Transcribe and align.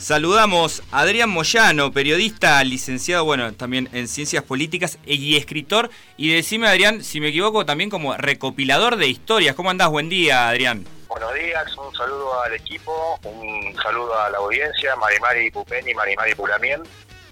Saludamos 0.00 0.82
a 0.92 1.00
Adrián 1.00 1.28
Moyano, 1.28 1.92
periodista, 1.92 2.64
licenciado, 2.64 3.26
bueno, 3.26 3.52
también 3.52 3.90
en 3.92 4.08
ciencias 4.08 4.42
políticas 4.42 4.98
y 5.04 5.36
escritor. 5.36 5.90
Y 6.16 6.34
decime, 6.34 6.68
Adrián, 6.68 7.04
si 7.04 7.20
me 7.20 7.28
equivoco, 7.28 7.66
también 7.66 7.90
como 7.90 8.16
recopilador 8.16 8.96
de 8.96 9.08
historias. 9.08 9.54
¿Cómo 9.54 9.68
andás? 9.68 9.90
Buen 9.90 10.08
día, 10.08 10.48
Adrián. 10.48 10.86
Buenos 11.06 11.34
días, 11.34 11.76
un 11.76 11.94
saludo 11.94 12.42
al 12.42 12.54
equipo, 12.54 13.20
un 13.24 13.76
saludo 13.82 14.18
a 14.18 14.30
la 14.30 14.38
audiencia, 14.38 14.96
Marimari 14.96 15.50
Pupeni, 15.50 15.92
Marimari 15.92 16.34
Pulamien. 16.34 16.82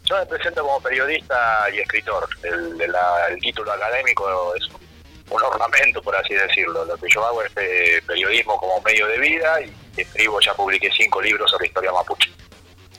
Yo 0.04 0.18
me 0.18 0.26
presento 0.26 0.60
como 0.62 0.78
periodista 0.82 1.68
y 1.74 1.78
escritor. 1.78 2.28
El, 2.42 2.78
el 2.82 3.40
título 3.40 3.72
académico 3.72 4.54
es 4.56 4.68
un 5.30 5.42
ornamento, 5.42 6.02
por 6.02 6.14
así 6.14 6.34
decirlo. 6.34 6.84
Lo 6.84 6.98
que 6.98 7.06
yo 7.14 7.24
hago 7.24 7.42
es 7.42 7.52
eh, 7.56 8.02
periodismo 8.06 8.58
como 8.58 8.78
medio 8.82 9.06
de 9.06 9.18
vida 9.18 9.58
y 9.62 10.00
escribo, 10.02 10.38
ya 10.40 10.52
publiqué 10.52 10.90
cinco 10.94 11.22
libros 11.22 11.50
sobre 11.50 11.68
historia 11.68 11.92
mapuche. 11.92 12.30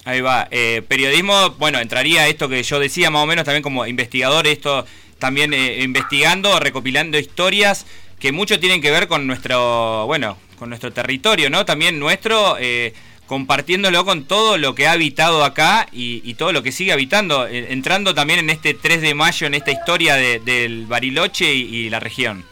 Ahí 0.09 0.21
va. 0.21 0.47
Eh, 0.49 0.81
periodismo, 0.87 1.51
bueno, 1.59 1.77
entraría 1.77 2.27
esto 2.27 2.49
que 2.49 2.63
yo 2.63 2.79
decía 2.79 3.11
más 3.11 3.21
o 3.21 3.25
menos 3.27 3.45
también 3.45 3.61
como 3.61 3.85
investigador, 3.85 4.47
esto 4.47 4.83
también 5.19 5.53
eh, 5.53 5.83
investigando, 5.83 6.59
recopilando 6.59 7.19
historias 7.19 7.85
que 8.19 8.31
mucho 8.31 8.59
tienen 8.59 8.81
que 8.81 8.89
ver 8.89 9.07
con 9.07 9.27
nuestro, 9.27 10.07
bueno, 10.07 10.35
con 10.57 10.69
nuestro 10.69 10.91
territorio, 10.91 11.51
¿no? 11.51 11.63
También 11.63 11.99
nuestro, 11.99 12.57
eh, 12.59 12.95
compartiéndolo 13.27 14.03
con 14.03 14.25
todo 14.25 14.57
lo 14.57 14.73
que 14.73 14.87
ha 14.87 14.93
habitado 14.93 15.43
acá 15.43 15.85
y, 15.91 16.33
todo 16.33 16.53
lo 16.53 16.63
que 16.63 16.71
sigue 16.71 16.91
habitando, 16.91 17.45
entrando 17.47 18.15
también 18.15 18.39
en 18.39 18.49
este 18.49 18.73
3 18.73 19.01
de 19.01 19.13
mayo, 19.13 19.45
en 19.45 19.53
esta 19.53 19.69
historia 19.69 20.15
del 20.15 20.87
Bariloche 20.87 21.53
y, 21.53 21.87
la 21.91 21.99
región. 21.99 22.43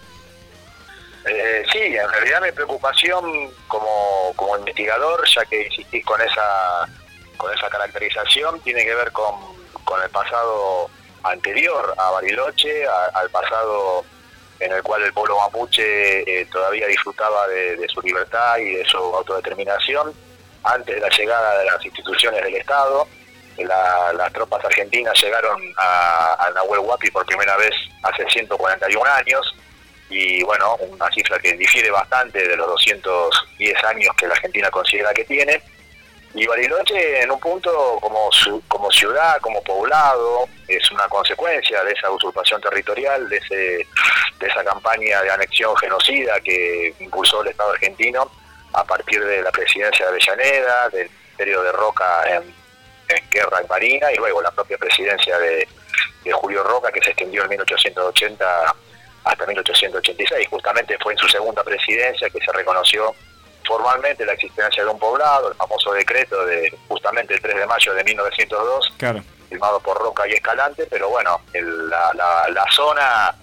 sí, 1.73 1.79
en 1.79 2.11
realidad 2.11 2.41
mi 2.43 2.51
preocupación 2.51 3.49
como, 3.67 4.31
como 4.35 4.57
investigador, 4.57 5.27
ya 5.35 5.43
que 5.45 5.65
insistís 5.65 6.05
con 6.05 6.21
esa 6.21 6.87
con 7.37 7.53
esa 7.53 7.69
caracterización 7.69 8.59
tiene 8.61 8.83
que 8.83 8.93
ver 8.93 9.11
con, 9.11 9.35
el 10.03 10.09
pasado 10.09 10.89
anterior 11.23 11.93
a 11.97 12.11
Bariloche, 12.11 12.85
al 12.87 13.29
pasado 13.29 14.03
en 14.59 14.71
el 14.71 14.83
cual 14.83 15.03
el 15.03 15.13
pueblo 15.13 15.39
mapuche 15.39 16.21
eh, 16.21 16.45
todavía 16.51 16.87
disfrutaba 16.87 17.47
de, 17.47 17.87
su 17.87 18.01
libertad 18.01 18.57
y 18.57 18.73
de 18.73 18.85
su 18.85 18.97
autodeterminación 18.97 20.13
antes 20.63 20.95
de 20.95 21.01
la 21.01 21.09
llegada 21.09 21.59
de 21.59 21.65
las 21.65 21.85
instituciones 21.85 22.43
del 22.43 22.55
Estado. 22.55 23.07
las 23.57 24.33
tropas 24.33 24.63
argentinas 24.65 25.19
llegaron 25.21 25.61
a, 25.77 26.47
a 26.47 26.51
Nahuel 26.51 26.81
Huapi 26.81 27.09
por 27.11 27.25
primera 27.25 27.55
vez 27.55 27.73
hace 28.03 28.27
141 28.29 29.03
años 29.09 29.55
y 30.09 30.43
bueno, 30.43 30.75
una 30.75 31.09
cifra 31.11 31.37
que 31.39 31.53
difiere 31.53 31.91
bastante 31.91 32.45
de 32.47 32.55
los 32.55 32.67
210 32.67 33.83
años 33.83 34.15
que 34.17 34.27
la 34.27 34.33
Argentina 34.33 34.69
considera 34.69 35.13
que 35.13 35.25
tiene 35.25 35.61
y 36.33 36.45
Bariloche 36.45 37.21
en 37.21 37.31
un 37.31 37.39
punto 37.39 37.99
como, 38.01 38.29
como 38.67 38.91
ciudad, 38.91 39.39
como 39.41 39.61
poblado, 39.63 40.47
es 40.67 40.91
una 40.91 41.07
consecuencia 41.07 41.83
de 41.83 41.91
esa 41.93 42.11
usurpación 42.11 42.61
territorial, 42.61 43.27
de, 43.29 43.37
ese, 43.37 43.87
de 44.39 44.47
esa 44.47 44.63
campaña 44.63 45.21
de 45.21 45.31
anexión 45.31 45.75
genocida 45.77 46.39
que 46.41 46.93
impulsó 46.99 47.41
el 47.41 47.49
Estado 47.49 47.71
argentino 47.71 48.29
a 48.73 48.83
partir 48.83 49.23
de 49.23 49.41
la 49.41 49.51
presidencia 49.51 50.05
de 50.05 50.11
Avellaneda, 50.11 50.89
del 50.89 51.09
Ministerio 51.09 51.63
de 51.63 51.71
Roca 51.71 52.23
en, 52.35 52.57
Guerra 53.31 53.61
y 53.63 53.67
Marina, 53.67 54.11
y 54.11 54.17
luego 54.17 54.41
la 54.41 54.51
propia 54.51 54.77
presidencia 54.77 55.39
de, 55.39 55.65
de 56.25 56.31
Julio 56.33 56.61
Roca 56.63 56.91
que 56.91 57.01
se 57.01 57.11
extendió 57.11 57.43
en 57.43 57.49
1880 57.49 58.75
hasta 59.23 59.45
1886. 59.45 60.47
Justamente 60.49 60.97
fue 61.01 61.13
en 61.13 61.19
su 61.19 61.27
segunda 61.29 61.63
presidencia 61.63 62.29
que 62.29 62.39
se 62.39 62.51
reconoció 62.51 63.15
formalmente 63.67 64.25
la 64.25 64.33
existencia 64.33 64.83
de 64.83 64.89
un 64.89 64.97
poblado, 64.97 65.49
el 65.49 65.55
famoso 65.55 65.91
decreto 65.91 66.45
de 66.45 66.73
justamente 66.87 67.33
el 67.33 67.41
3 67.41 67.57
de 67.57 67.65
mayo 67.67 67.93
de 67.93 68.03
1902, 68.03 68.93
firmado 69.49 69.79
por 69.81 69.97
Roca 69.97 70.27
y 70.27 70.33
Escalante, 70.33 70.87
pero 70.89 71.09
bueno, 71.09 71.41
la, 71.53 72.13
la, 72.49 72.65
zona 72.71 73.35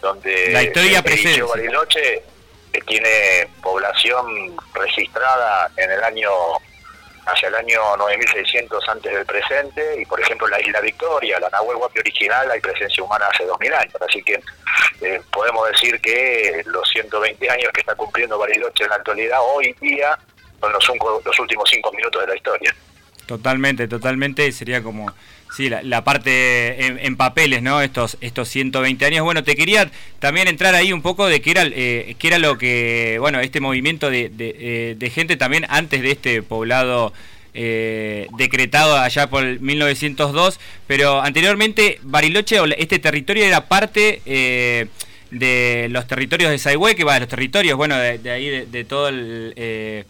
donde 0.00 0.50
la 0.52 0.62
historia 0.62 1.02
Bariloche 1.02 2.14
eh, 2.72 2.80
tiene 2.86 3.48
población 3.62 4.56
registrada 4.74 5.70
en 5.76 5.90
el 5.90 6.02
año 6.02 6.30
hacia 7.26 7.48
el 7.48 7.54
año 7.54 7.96
9600 7.96 8.88
antes 8.88 9.12
del 9.12 9.24
presente 9.26 10.00
y 10.00 10.04
por 10.04 10.20
ejemplo 10.20 10.46
la 10.48 10.60
isla 10.60 10.80
Victoria, 10.80 11.38
la 11.38 11.48
Nahuel 11.50 11.76
Huapi 11.76 12.00
original 12.00 12.50
hay 12.50 12.60
presencia 12.60 13.02
humana 13.02 13.26
hace 13.32 13.44
2000 13.44 13.74
años, 13.74 13.94
así 14.00 14.22
que 14.22 14.40
eh, 15.00 15.20
podemos 15.32 15.68
decir 15.70 16.00
que 16.00 16.62
los 16.66 16.88
120 16.90 17.50
años 17.50 17.70
que 17.72 17.80
está 17.80 17.94
cumpliendo 17.94 18.38
Bariloche 18.38 18.84
en 18.84 18.90
la 18.90 18.96
actualidad 18.96 19.38
hoy 19.54 19.74
día 19.80 20.18
son 20.60 20.72
los, 20.72 20.88
los 21.24 21.38
últimos 21.40 21.68
cinco 21.70 21.92
minutos 21.92 22.22
de 22.22 22.28
la 22.28 22.36
historia. 22.36 22.74
Totalmente, 23.26 23.88
totalmente, 23.88 24.50
sería 24.52 24.82
como 24.82 25.12
Sí, 25.54 25.68
la, 25.68 26.02
parte 26.02 26.86
en, 27.06 27.16
papeles, 27.16 27.62
¿no? 27.62 27.82
Estos, 27.82 28.16
estos 28.22 28.48
120 28.48 29.04
años. 29.04 29.22
Bueno, 29.22 29.44
te 29.44 29.54
quería 29.54 29.90
también 30.18 30.48
entrar 30.48 30.74
ahí 30.74 30.94
un 30.94 31.02
poco 31.02 31.26
de 31.26 31.42
qué 31.42 31.50
era, 31.50 31.64
eh, 31.66 32.16
qué 32.18 32.28
era 32.28 32.38
lo 32.38 32.56
que, 32.56 33.18
bueno, 33.20 33.38
este 33.38 33.60
movimiento 33.60 34.08
de, 34.08 34.30
de, 34.30 34.96
eh, 34.98 35.10
gente 35.10 35.36
también 35.36 35.66
antes 35.68 36.00
de 36.00 36.10
este 36.10 36.42
poblado 36.42 37.12
eh, 37.52 38.28
decretado 38.38 38.96
allá 38.96 39.28
por 39.28 39.44
1902, 39.60 40.58
pero 40.86 41.20
anteriormente 41.20 41.98
Bariloche, 42.02 42.56
este 42.78 42.98
territorio 42.98 43.44
era 43.44 43.68
parte 43.68 44.22
eh, 44.24 44.86
de 45.30 45.88
los 45.90 46.06
territorios 46.06 46.50
de 46.50 46.58
Saigüe, 46.58 46.94
que 46.94 47.04
va, 47.04 47.14
de 47.14 47.20
los 47.20 47.28
territorios, 47.28 47.76
bueno, 47.76 47.98
de, 47.98 48.30
ahí, 48.30 48.64
de, 48.64 48.84
todo 48.84 49.08
el 49.08 50.06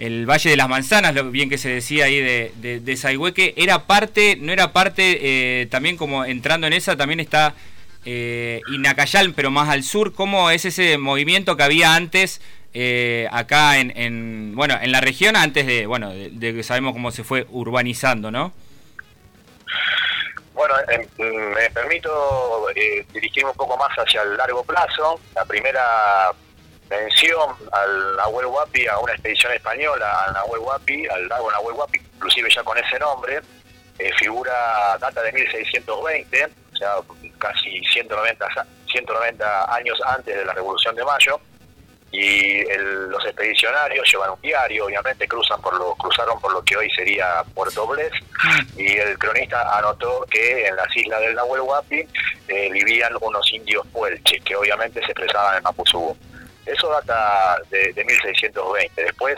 el 0.00 0.28
Valle 0.28 0.50
de 0.50 0.56
las 0.56 0.68
Manzanas, 0.68 1.14
lo 1.14 1.30
bien 1.30 1.50
que 1.50 1.58
se 1.58 1.68
decía 1.68 2.06
ahí 2.06 2.20
de, 2.20 2.52
de, 2.56 3.52
era 3.56 3.86
parte, 3.86 4.36
no 4.40 4.50
era 4.52 4.72
parte, 4.72 5.18
eh, 5.20 5.66
también 5.66 5.98
como 5.98 6.24
entrando 6.24 6.66
en 6.66 6.72
esa, 6.72 6.96
también 6.96 7.20
está 7.20 7.54
eh, 8.06 8.62
Inacayal, 8.72 9.34
pero 9.34 9.50
más 9.50 9.68
al 9.68 9.82
sur, 9.82 10.14
¿cómo 10.14 10.50
es 10.50 10.64
ese 10.64 10.96
movimiento 10.96 11.56
que 11.56 11.64
había 11.64 11.94
antes 11.94 12.40
eh, 12.72 13.28
acá 13.30 13.78
en, 13.78 14.54
bueno, 14.56 14.78
en 14.80 14.90
la 14.90 15.02
región, 15.02 15.36
antes 15.36 15.66
de, 15.66 15.86
bueno, 15.86 16.10
de, 16.10 16.54
que 16.54 16.62
sabemos 16.62 16.94
cómo 16.94 17.10
se 17.10 17.22
fue 17.22 17.46
urbanizando, 17.50 18.30
¿no? 18.30 18.52
Bueno, 20.54 20.74
me 21.18 21.70
permito 21.70 22.70
eh, 22.74 23.04
dirigirme 23.12 23.50
un 23.50 23.56
poco 23.56 23.76
más 23.76 23.90
hacia 23.96 24.22
el 24.22 24.36
largo 24.36 24.62
plazo. 24.64 25.20
La 25.34 25.44
primera 25.44 26.32
mención 26.90 27.54
al 27.72 28.16
Nahuel 28.16 28.46
Huapi, 28.46 28.86
a 28.88 28.98
una 28.98 29.12
expedición 29.12 29.52
española, 29.52 30.24
al 30.24 30.34
Nahuel 30.34 30.60
Huapi, 30.60 31.06
al 31.06 31.28
lago 31.28 31.50
Nahuel 31.50 31.76
Huapi, 31.76 31.98
inclusive 32.16 32.48
ya 32.52 32.62
con 32.64 32.76
ese 32.76 32.98
nombre, 32.98 33.40
eh, 33.98 34.10
figura, 34.18 34.98
data 34.98 35.22
de 35.22 35.32
1620, 35.32 36.48
o 36.72 36.76
sea, 36.76 36.94
casi 37.38 37.80
190, 37.84 38.46
190 38.90 39.74
años 39.74 40.00
antes 40.04 40.36
de 40.36 40.44
la 40.44 40.52
Revolución 40.52 40.94
de 40.96 41.04
Mayo, 41.04 41.40
y 42.12 42.64
los 42.74 43.24
expedicionarios 43.24 44.10
llevan 44.10 44.30
un 44.30 44.40
diario, 44.40 44.86
obviamente 44.86 45.28
cruzan 45.28 45.60
por 45.60 45.74
lo, 45.78 45.94
cruzaron 45.94 46.40
por 46.40 46.52
lo 46.52 46.62
que 46.64 46.76
hoy 46.76 46.90
sería 46.90 47.44
Puerto 47.54 47.86
Bles, 47.86 48.10
y 48.76 48.96
el 48.96 49.16
cronista 49.16 49.78
anotó 49.78 50.26
que 50.28 50.66
en 50.66 50.74
las 50.74 50.94
islas 50.96 51.20
del 51.20 51.36
Nahuel 51.36 51.60
Huapi 51.60 52.04
eh, 52.48 52.68
vivían 52.72 53.12
unos 53.20 53.52
indios 53.52 53.86
puelches, 53.92 54.42
que 54.42 54.56
obviamente 54.56 54.98
se 55.00 55.12
expresaban 55.12 55.58
en 55.58 55.62
Mapuzugú. 55.62 56.16
Eso 56.72 56.88
data 56.88 57.60
de, 57.70 58.04
1620. 58.04 59.02
Después, 59.02 59.36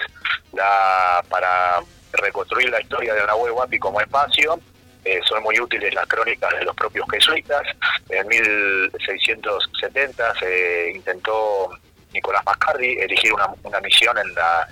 la, 0.53 1.25
para 1.28 1.81
reconstruir 2.12 2.70
la 2.70 2.81
historia 2.81 3.15
de 3.15 3.26
Nahuel 3.26 3.53
Huapi 3.53 3.78
como 3.78 4.00
espacio, 4.00 4.59
eh, 5.04 5.20
son 5.28 5.42
muy 5.42 5.59
útiles 5.59 5.92
las 5.94 6.06
crónicas 6.06 6.50
de 6.59 6.65
los 6.65 6.76
propios 6.76 7.06
jesuitas. 7.10 7.62
En 8.09 8.26
1670 8.28 10.34
se 10.38 10.92
intentó 10.94 11.71
Nicolás 12.12 12.44
Mascardi 12.44 12.98
elegir 12.98 13.32
una, 13.32 13.81
misión 13.81 14.16
en 14.19 14.34
la, 14.34 14.69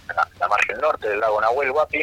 margen 0.48 0.78
norte 0.78 1.08
del 1.08 1.20
lago 1.20 1.40
Nahuel 1.40 1.70
Huapi. 1.70 2.02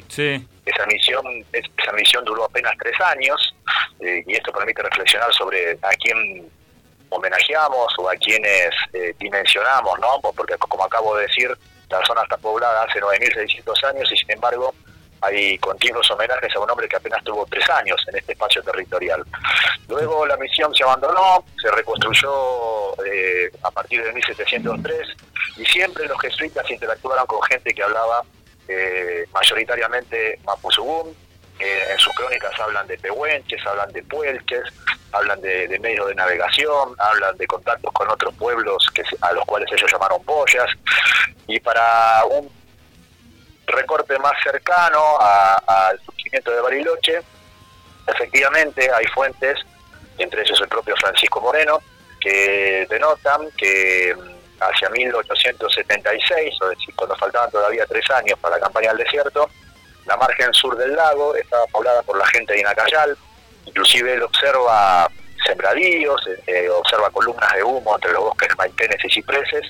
Esa 0.66 0.86
misión 0.88 1.24
esa 1.54 1.92
misión 1.94 2.26
duró 2.26 2.46
apenas 2.46 2.74
tres 2.78 3.00
años 3.00 3.56
eh, 4.02 4.22
y 4.28 4.34
esto 4.34 4.52
permite 4.52 4.84
reflexionar 4.84 5.32
sobre 5.34 5.72
a 5.82 5.90
quién 6.02 6.50
homenajeamos 7.10 7.94
o 7.98 8.10
a 8.10 8.16
quienes 8.16 8.70
eh, 8.94 9.14
dimensionamos, 9.20 10.00
¿no? 10.00 10.20
Porque 10.36 10.56
como 10.58 10.84
acabo 10.84 11.16
de 11.18 11.24
decir, 11.24 11.50
la 11.90 12.06
zona 12.06 12.24
está 12.24 12.38
poblada 12.38 12.84
hace 12.84 13.00
9.600 13.00 13.84
años 13.86 14.12
y 14.12 14.18
sin 14.18 14.32
embargo 14.32 14.74
hay 15.22 15.58
continuos 15.58 16.10
homenajes 16.12 16.56
a 16.56 16.60
un 16.60 16.70
hombre 16.70 16.88
que 16.88 16.96
apenas 16.96 17.24
tuvo 17.24 17.46
tres 17.48 17.68
años 17.70 18.00
en 18.08 18.18
este 18.18 18.34
espacio 18.34 18.62
territorial. 18.64 19.24
Luego 19.88 20.26
la 20.26 20.38
misión 20.38 20.74
se 20.76 20.84
abandonó, 20.84 21.44
se 21.62 21.72
reconstruyó 21.72 22.94
eh, 23.04 23.50
a 23.64 23.72
partir 23.72 24.04
de 24.04 24.14
1703 24.14 25.08
y 25.58 25.66
siempre 25.66 26.06
los 26.08 26.20
jesuitas 26.22 26.70
interactuaron 26.70 27.26
con 27.26 27.42
gente 27.44 27.74
que 27.74 27.84
hablaba 27.84 28.22
eh, 28.68 29.26
mayoritariamente 29.34 30.40
mapuzugún, 30.46 31.16
en 31.60 31.98
sus 32.00 32.14
crónicas 32.14 32.52
hablan 32.60 32.88
de 32.88 32.98
pehuenches, 32.98 33.66
hablan 33.66 33.92
de 33.92 34.04
puelches, 34.04 34.64
hablan 35.12 35.42
de, 35.42 35.78
medios 35.80 36.08
de 36.08 36.16
navegación, 36.16 36.96
hablan 36.98 37.36
de 37.38 37.48
contactos 37.48 37.92
con 37.94 38.10
otros 38.10 38.34
pueblos 38.36 38.88
que 38.94 39.04
a 39.22 39.34
los 39.34 39.46
cuales 39.46 39.72
ellos 39.72 39.92
llamaron 39.92 40.24
boyas, 40.26 40.70
y 41.48 41.60
para 41.60 42.24
un 42.26 42.50
recorte 43.66 44.18
más 44.20 44.34
cercano 44.44 45.20
al 45.20 46.00
surgimiento 46.02 46.52
de 46.52 46.62
Bariloche, 46.62 47.22
efectivamente 48.08 48.90
hay 48.92 49.06
fuentes, 49.08 49.60
entre 50.18 50.42
ellos 50.42 50.60
el 50.62 50.68
propio 50.68 50.96
Francisco 50.96 51.42
Moreno, 51.42 51.80
que 52.20 52.88
denotan 52.90 53.50
que 53.58 54.16
mm, 54.16 54.64
hacia 54.64 54.90
1876, 54.90 56.62
o 56.62 56.70
decir, 56.70 56.96
cuando 56.96 57.16
faltaban 57.16 57.52
todavía 57.52 57.86
tres 57.86 58.10
años 58.12 58.40
para 58.40 58.56
la 58.56 58.64
campaña 58.64 58.90
del 58.90 59.04
desierto, 59.04 59.50
la 60.08 60.18
margen 60.18 60.54
sur 60.54 60.76
del 60.78 60.96
lago 60.96 61.36
estaba 61.36 61.66
poblada 61.68 62.02
por 62.02 62.18
la 62.18 62.26
gente 62.28 62.54
de 62.54 62.62
Inacayal, 62.62 63.18
inclusive 63.66 64.14
él 64.14 64.24
observa 64.24 65.10
sembradíos, 65.46 66.26
eh, 66.28 66.42
eh, 66.48 66.70
observa 66.70 67.10
columnas 67.10 67.54
de 67.54 67.64
humo 67.64 67.96
entre 67.96 68.14
los 68.14 68.24
bosques 68.24 68.50
de 68.50 68.56
maitenes 68.56 69.04
y 69.04 69.10
cipreses, 69.10 69.64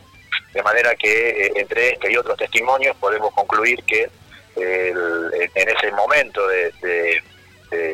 de 0.54 0.64
manera 0.64 0.96
que 0.96 1.30
eh, 1.30 1.52
entre 1.56 1.94
este 1.94 2.12
y 2.12 2.18
otros 2.18 2.38
testimonios 2.38 2.96
podemos 2.98 3.34
concluir 3.34 3.84
que 3.84 4.10
en 4.60 5.70
ese 5.70 5.92
momento 5.92 6.48
de, 6.48 7.22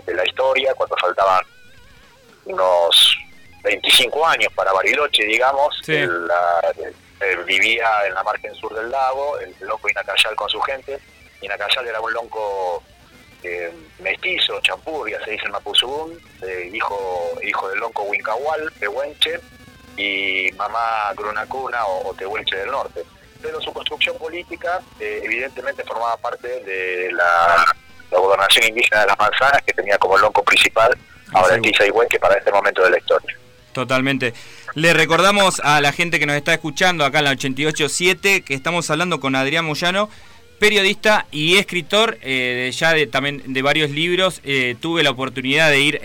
la 0.08 0.26
historia, 0.26 0.74
cuando 0.76 0.96
faltaban 0.96 1.44
unos 2.46 3.18
25 3.64 4.26
años 4.26 4.54
para 4.54 4.72
Bariloche, 4.72 5.26
digamos, 5.26 5.82
vivía 7.46 7.90
en 8.08 8.14
la 8.14 8.24
margen 8.24 8.56
sur 8.56 8.74
del 8.74 8.90
lago, 8.90 9.38
el 9.40 9.54
loco 9.60 9.90
Inacayal 9.90 10.38
con 10.38 10.48
su 10.48 10.62
gente. 10.62 11.02
Inacayal 11.44 11.88
era 11.88 12.02
un 12.02 12.14
lonco 12.14 12.84
eh, 13.44 13.72
mestizo, 14.00 14.60
champurria, 14.62 15.24
se 15.24 15.32
dice 15.32 15.46
el 15.46 15.52
Mapuzugún, 15.52 16.20
hijo, 16.72 17.40
hijo 17.44 17.70
del 17.70 17.80
lonco 17.80 18.04
Huincahual, 18.04 18.72
Pehuenche, 18.80 19.40
y 19.98 20.52
mamá 20.56 21.14
Grunacuna 21.16 21.86
o, 21.86 22.10
o 22.10 22.14
Tehuelche 22.14 22.58
del 22.58 22.72
Norte. 22.72 23.04
Pero 23.42 23.62
su 23.62 23.74
construcción 23.74 24.18
política 24.18 24.80
eh, 25.00 25.22
evidentemente 25.24 25.84
formaba 25.84 26.16
parte 26.18 26.48
de 26.48 27.12
la, 27.12 27.66
gobernación 28.10 28.68
indígena 28.68 29.02
de 29.02 29.08
las 29.08 29.18
manzanas 29.18 29.62
que 29.66 29.74
tenía 29.74 29.98
como 29.98 30.16
lonco 30.20 30.44
principal 30.44 30.96
ahora 31.34 31.56
el 31.56 31.62
que 31.62 32.20
para 32.20 32.36
este 32.36 32.52
momento 32.52 32.84
de 32.84 32.92
la 32.92 32.98
historia. 33.00 33.36
Totalmente. 33.72 34.36
Le 34.76 34.94
recordamos 34.94 35.60
a 35.64 35.82
la 35.82 35.92
gente 35.92 36.20
que 36.20 36.28
nos 36.28 36.36
está 36.36 36.54
escuchando 36.54 37.06
acá 37.06 37.20
en 37.20 37.26
la 37.26 37.32
887 37.32 38.44
que 38.44 38.54
estamos 38.54 38.88
hablando 38.92 39.20
con 39.20 39.36
Adrián 39.36 39.66
Moyano, 39.66 40.12
periodista 40.60 41.26
y 41.32 41.56
escritor 41.56 42.18
eh, 42.22 42.72
ya 42.74 42.94
de, 42.94 43.08
también 43.08 43.42
de 43.46 43.62
varios 43.62 43.92
libros. 43.92 44.42
Eh, 44.44 44.76
tuve 44.80 45.04
la 45.04 45.12
oportunidad 45.12 45.70
de 45.70 45.82
ir 45.82 46.00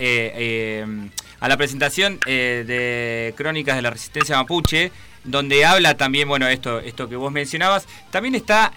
a 1.39 1.47
la 1.47 1.57
presentación 1.57 2.19
eh, 2.25 2.63
de 2.67 3.33
Crónicas 3.35 3.75
de 3.75 3.81
la 3.81 3.89
Resistencia 3.89 4.35
Mapuche, 4.35 4.91
donde 5.23 5.65
habla 5.65 5.95
también, 5.95 6.27
bueno, 6.27 6.47
esto, 6.47 6.79
esto 6.79 7.09
que 7.09 7.15
vos 7.15 7.31
mencionabas, 7.31 7.87
también 8.11 8.35
está 8.35 8.73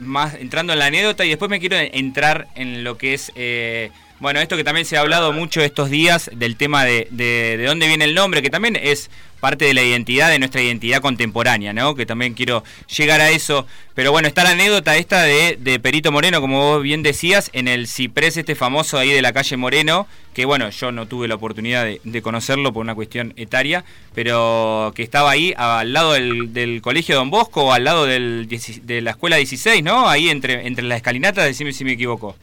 más 0.00 0.34
entrando 0.34 0.72
en 0.72 0.78
la 0.78 0.86
anécdota 0.86 1.24
y 1.24 1.30
después 1.30 1.50
me 1.50 1.60
quiero 1.60 1.76
entrar 1.76 2.48
en 2.54 2.84
lo 2.84 2.96
que 2.98 3.14
es, 3.14 3.32
eh, 3.34 3.90
bueno, 4.20 4.40
esto 4.40 4.56
que 4.56 4.64
también 4.64 4.86
se 4.86 4.96
ha 4.96 5.00
hablado 5.00 5.32
mucho 5.32 5.60
estos 5.60 5.90
días 5.90 6.30
del 6.34 6.56
tema 6.56 6.84
de, 6.84 7.08
de, 7.10 7.56
de 7.56 7.64
dónde 7.64 7.86
viene 7.86 8.04
el 8.04 8.14
nombre, 8.14 8.42
que 8.42 8.50
también 8.50 8.76
es 8.76 9.10
parte 9.40 9.66
de 9.66 9.74
la 9.74 9.82
identidad, 9.82 10.30
de 10.30 10.38
nuestra 10.38 10.62
identidad 10.62 11.00
contemporánea, 11.00 11.72
¿no? 11.72 11.94
Que 11.94 12.06
también 12.06 12.34
quiero 12.34 12.64
llegar 12.96 13.20
a 13.20 13.30
eso. 13.30 13.66
Pero 13.94 14.10
bueno, 14.10 14.28
está 14.28 14.44
la 14.44 14.50
anécdota 14.50 14.96
esta 14.96 15.22
de, 15.22 15.56
de 15.60 15.78
Perito 15.78 16.10
Moreno, 16.12 16.40
como 16.40 16.58
vos 16.58 16.82
bien 16.82 17.02
decías, 17.02 17.50
en 17.52 17.68
el 17.68 17.86
ciprés 17.86 18.36
este 18.36 18.54
famoso 18.54 18.98
ahí 18.98 19.10
de 19.10 19.22
la 19.22 19.32
calle 19.32 19.56
Moreno, 19.56 20.06
que 20.34 20.44
bueno, 20.44 20.70
yo 20.70 20.92
no 20.92 21.06
tuve 21.06 21.28
la 21.28 21.36
oportunidad 21.36 21.86
de, 21.86 22.22
conocerlo 22.22 22.72
por 22.72 22.82
una 22.82 22.94
cuestión 22.94 23.34
etaria, 23.36 23.84
pero 24.14 24.92
que 24.94 25.02
estaba 25.02 25.30
ahí 25.30 25.54
al 25.56 25.92
lado 25.92 26.12
del, 26.12 26.80
colegio 26.82 27.14
Don 27.16 27.30
Bosco, 27.30 27.72
al 27.72 27.84
lado 27.84 28.06
del, 28.06 28.48
de 28.48 29.00
la 29.00 29.12
escuela 29.12 29.36
16, 29.36 29.82
¿no? 29.82 30.08
Ahí 30.08 30.28
entre, 30.28 30.66
entre 30.66 30.84
las 30.84 30.96
escalinatas, 30.96 31.44
decime 31.44 31.72
si 31.72 31.84
me 31.84 31.92
equivoco. 31.92 32.36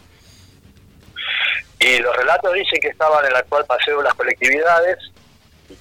Y 1.83 1.99
los 1.99 2.15
relatos 2.15 2.53
dicen 2.53 2.79
que 2.79 2.87
estaban 2.87 3.25
en 3.25 3.31
el 3.31 3.35
actual 3.35 3.65
paseo 3.65 3.97
de 3.97 4.05
las 4.05 4.13
colectividades, 4.13 4.97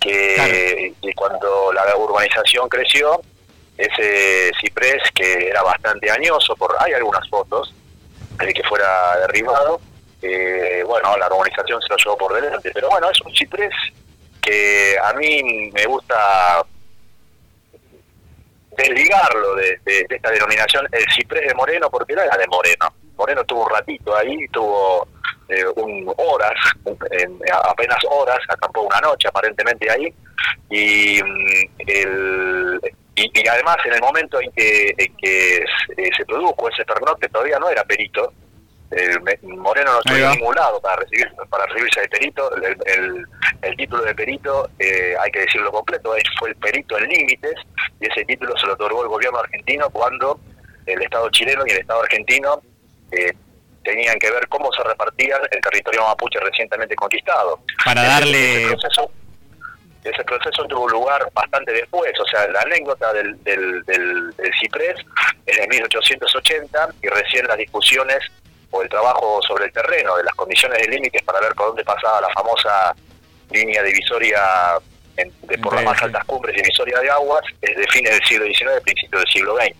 que 0.00 0.92
cuando 1.14 1.72
la 1.72 1.96
urbanización 1.96 2.68
creció, 2.68 3.22
ese 3.78 4.50
ciprés 4.60 5.00
que 5.14 5.48
era 5.48 5.62
bastante 5.62 6.10
añoso, 6.10 6.56
por 6.56 6.74
hay 6.80 6.92
algunas 6.94 7.28
fotos 7.28 7.72
de 8.36 8.52
que 8.52 8.64
fuera 8.64 9.16
derribado, 9.18 9.80
eh, 10.22 10.82
bueno, 10.84 11.16
la 11.16 11.28
urbanización 11.28 11.80
se 11.80 11.88
lo 11.90 11.96
llevó 11.96 12.16
por 12.16 12.34
delante, 12.34 12.72
pero 12.74 12.88
bueno, 12.90 13.08
es 13.08 13.20
un 13.20 13.32
ciprés 13.32 13.72
que 14.40 14.96
a 15.00 15.12
mí 15.12 15.70
me 15.72 15.84
gusta 15.84 16.64
desligarlo 18.76 19.54
de, 19.54 19.78
esta 20.10 20.30
denominación, 20.32 20.88
el 20.90 21.04
ciprés 21.14 21.46
de 21.46 21.54
Moreno, 21.54 21.88
porque 21.90 22.14
no 22.14 22.22
era 22.22 22.36
de 22.36 22.46
Moreno. 22.48 22.92
Moreno 23.16 23.44
tuvo 23.44 23.64
un 23.64 23.70
ratito 23.70 24.16
ahí, 24.16 24.46
tuvo 24.48 25.06
eh, 25.48 25.64
un, 25.76 26.12
horas, 26.16 26.54
apenas 27.64 27.98
horas, 28.10 28.38
acampó 28.48 28.82
una 28.82 29.00
noche 29.00 29.28
aparentemente 29.28 29.90
ahí, 29.90 30.12
y, 30.70 31.22
mm, 31.22 31.70
el, 31.86 32.80
y, 33.14 33.48
además 33.48 33.76
en 33.84 33.92
el 33.94 34.00
momento 34.00 34.40
en 34.40 34.50
que, 34.52 34.94
que 35.18 35.56
eh, 35.58 36.10
se 36.16 36.24
produjo 36.24 36.68
ese 36.70 36.84
pernote 36.84 37.28
todavía 37.28 37.58
no 37.58 37.68
era 37.68 37.84
perito, 37.84 38.32
Moreno 39.42 39.92
no 39.92 39.98
estuvo 40.00 40.16
en 40.16 40.38
ningún 40.38 40.54
lado 40.54 40.80
para 40.80 40.96
recibir 40.96 41.26
para 41.48 41.66
recibirse 41.66 42.00
de 42.02 42.08
perito, 42.08 42.54
el, 42.56 43.26
el, 43.62 43.76
título 43.76 44.02
de 44.04 44.14
perito, 44.14 44.68
eh, 44.78 45.14
hay 45.18 45.30
que 45.30 45.40
decirlo 45.40 45.72
completo, 45.72 46.14
fue 46.38 46.50
el 46.50 46.56
perito 46.56 46.98
en 46.98 47.08
límites, 47.08 47.54
y 48.00 48.10
ese 48.10 48.24
título 48.24 48.56
se 48.58 48.66
lo 48.66 48.74
otorgó 48.74 49.02
el 49.02 49.08
gobierno 49.08 49.38
argentino 49.38 49.88
cuando 49.90 50.38
el 50.86 51.00
Estado 51.00 51.30
chileno 51.30 51.62
y 51.66 51.70
el 51.70 51.78
Estado 51.78 52.02
argentino 52.02 52.62
eh, 53.12 53.32
tenían 53.84 54.18
que 54.18 54.30
ver 54.30 54.48
cómo 54.48 54.70
se 54.72 54.82
repartía 54.82 55.36
el 55.50 55.60
territorio 55.60 56.02
mapuche 56.06 56.38
recientemente 56.40 56.94
conquistado. 56.94 57.60
Para 57.84 58.02
darle... 58.02 58.64
Ese 60.04 60.24
proceso, 60.24 60.64
tuvo 60.66 60.88
lugar 60.88 61.28
bastante 61.32 61.70
después, 61.72 62.10
o 62.18 62.26
sea, 62.26 62.48
la 62.48 62.62
anécdota 62.62 63.12
del, 63.12 63.40
del, 63.44 63.84
del, 63.84 64.34
Ciprés 64.60 64.96
es 65.46 65.56
de 65.56 65.68
1880 65.68 66.88
y 67.02 67.06
recién 67.06 67.46
las 67.46 67.56
discusiones 67.56 68.18
o 68.72 68.82
el 68.82 68.88
trabajo 68.88 69.40
sobre 69.46 69.66
el 69.66 69.72
terreno, 69.72 70.16
de 70.16 70.24
las 70.24 70.34
condiciones 70.34 70.82
de 70.82 70.88
límites 70.88 71.22
para 71.22 71.38
ver 71.38 71.54
por 71.54 71.68
dónde 71.68 71.84
pasaba 71.84 72.20
la 72.20 72.30
famosa 72.30 72.96
línea 73.52 73.80
divisoria 73.84 74.40
de, 75.16 75.58
por 75.58 75.74
las 75.74 75.84
más 75.84 76.02
altas 76.02 76.24
cumbres 76.24 76.56
divisoria 76.56 76.98
de 76.98 77.10
aguas, 77.10 77.44
es 77.60 77.76
de 77.76 77.86
fines 77.88 78.12
del 78.12 78.24
siglo 78.24 78.44
XIX, 78.46 78.80
principios 78.82 79.22
del 79.22 79.32
siglo 79.32 79.56
XX. 79.56 79.76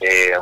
Eh, 0.00 0.32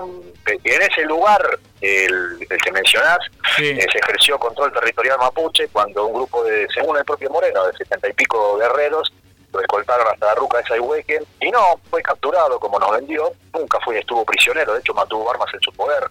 en 0.47 0.83
ese 0.83 1.05
lugar, 1.05 1.59
el, 1.81 2.47
que 2.49 2.73
mencionás, 2.73 3.19
eh, 3.59 3.87
se 3.91 3.99
ejerció 3.99 4.39
control 4.39 4.73
territorial 4.73 5.19
mapuche 5.19 5.69
cuando 5.69 6.07
un 6.07 6.15
grupo 6.15 6.43
de, 6.45 6.67
según 6.75 6.97
el 6.97 7.05
propio 7.05 7.31
Moreno, 7.31 7.67
de 7.67 7.77
setenta 7.77 8.09
y 8.09 8.13
pico 8.13 8.57
guerreros, 8.59 9.13
lo 9.53 9.61
escoltaron 9.61 10.07
hasta 10.09 10.27
la 10.27 10.35
ruca 10.35 10.59
de 10.59 10.65
Sayhueque 10.65 11.21
y 11.41 11.51
no, 11.51 11.79
fue 11.91 12.03
capturado 12.03 12.59
como 12.59 12.79
nos 12.79 12.91
vendió, 12.93 13.33
nunca 13.53 13.79
fue 13.85 13.99
estuvo 13.99 14.25
prisionero, 14.25 14.73
de 14.73 14.81
hecho 14.81 14.95
mantuvo 14.95 15.31
armas 15.31 15.53
en 15.53 15.61
su 15.61 15.73
poder, 15.73 16.05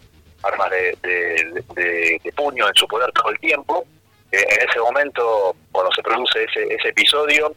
armas 0.44 0.70
de, 0.70 2.32
puño 2.36 2.68
en 2.68 2.75
su 2.75 2.88
poder 2.88 3.12
todo 3.13 3.32
el 3.32 3.40
tiempo. 3.40 3.86
Eh, 4.32 4.46
en 4.48 4.70
ese 4.70 4.80
momento, 4.80 5.56
cuando 5.72 5.92
se 5.94 6.04
produce 6.04 6.44
ese, 6.44 6.74
ese 6.74 6.90
episodio, 6.90 7.54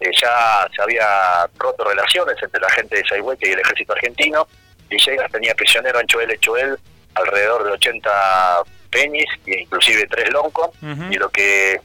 ya 0.00 0.68
se 0.74 0.82
había 0.82 1.48
roto 1.56 1.84
relaciones 1.84 2.36
entre 2.42 2.60
la 2.60 2.70
gente 2.70 2.96
de 2.96 3.08
Sayhueque 3.08 3.48
y 3.48 3.52
el 3.52 3.60
ejército 3.60 3.92
argentino, 3.92 4.46
Villegas 4.88 5.30
tenía 5.30 5.54
prisionero 5.54 6.00
en 6.00 6.06
Choel 6.06 6.38
Choel 6.40 6.78
alrededor 7.14 7.64
de 7.64 7.72
80 7.72 8.10
peñis 8.90 9.28
e 9.46 9.60
inclusive 9.62 10.06
tres 10.06 10.30
loncos 10.30 10.70
y 11.10 11.14
lo 11.16 11.28
que 11.28 11.80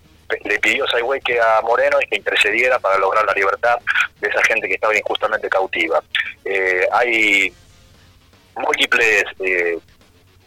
le 0.46 0.60
pidió 0.60 0.86
que 1.24 1.40
a 1.40 1.62
Moreno 1.62 2.00
es 2.00 2.10
que 2.10 2.18
intercediera 2.18 2.80
para 2.80 2.98
lograr 2.98 3.26
la 3.26 3.34
libertad 3.34 3.78
de 4.20 4.28
esa 4.28 4.42
gente 4.44 4.68
que 4.68 4.76
estaba 4.76 4.98
injustamente 4.98 5.50
cautiva. 5.50 6.02
Eh, 6.46 6.88
hay 6.92 7.54
múltiples 8.56 9.26
eh, 9.40 9.78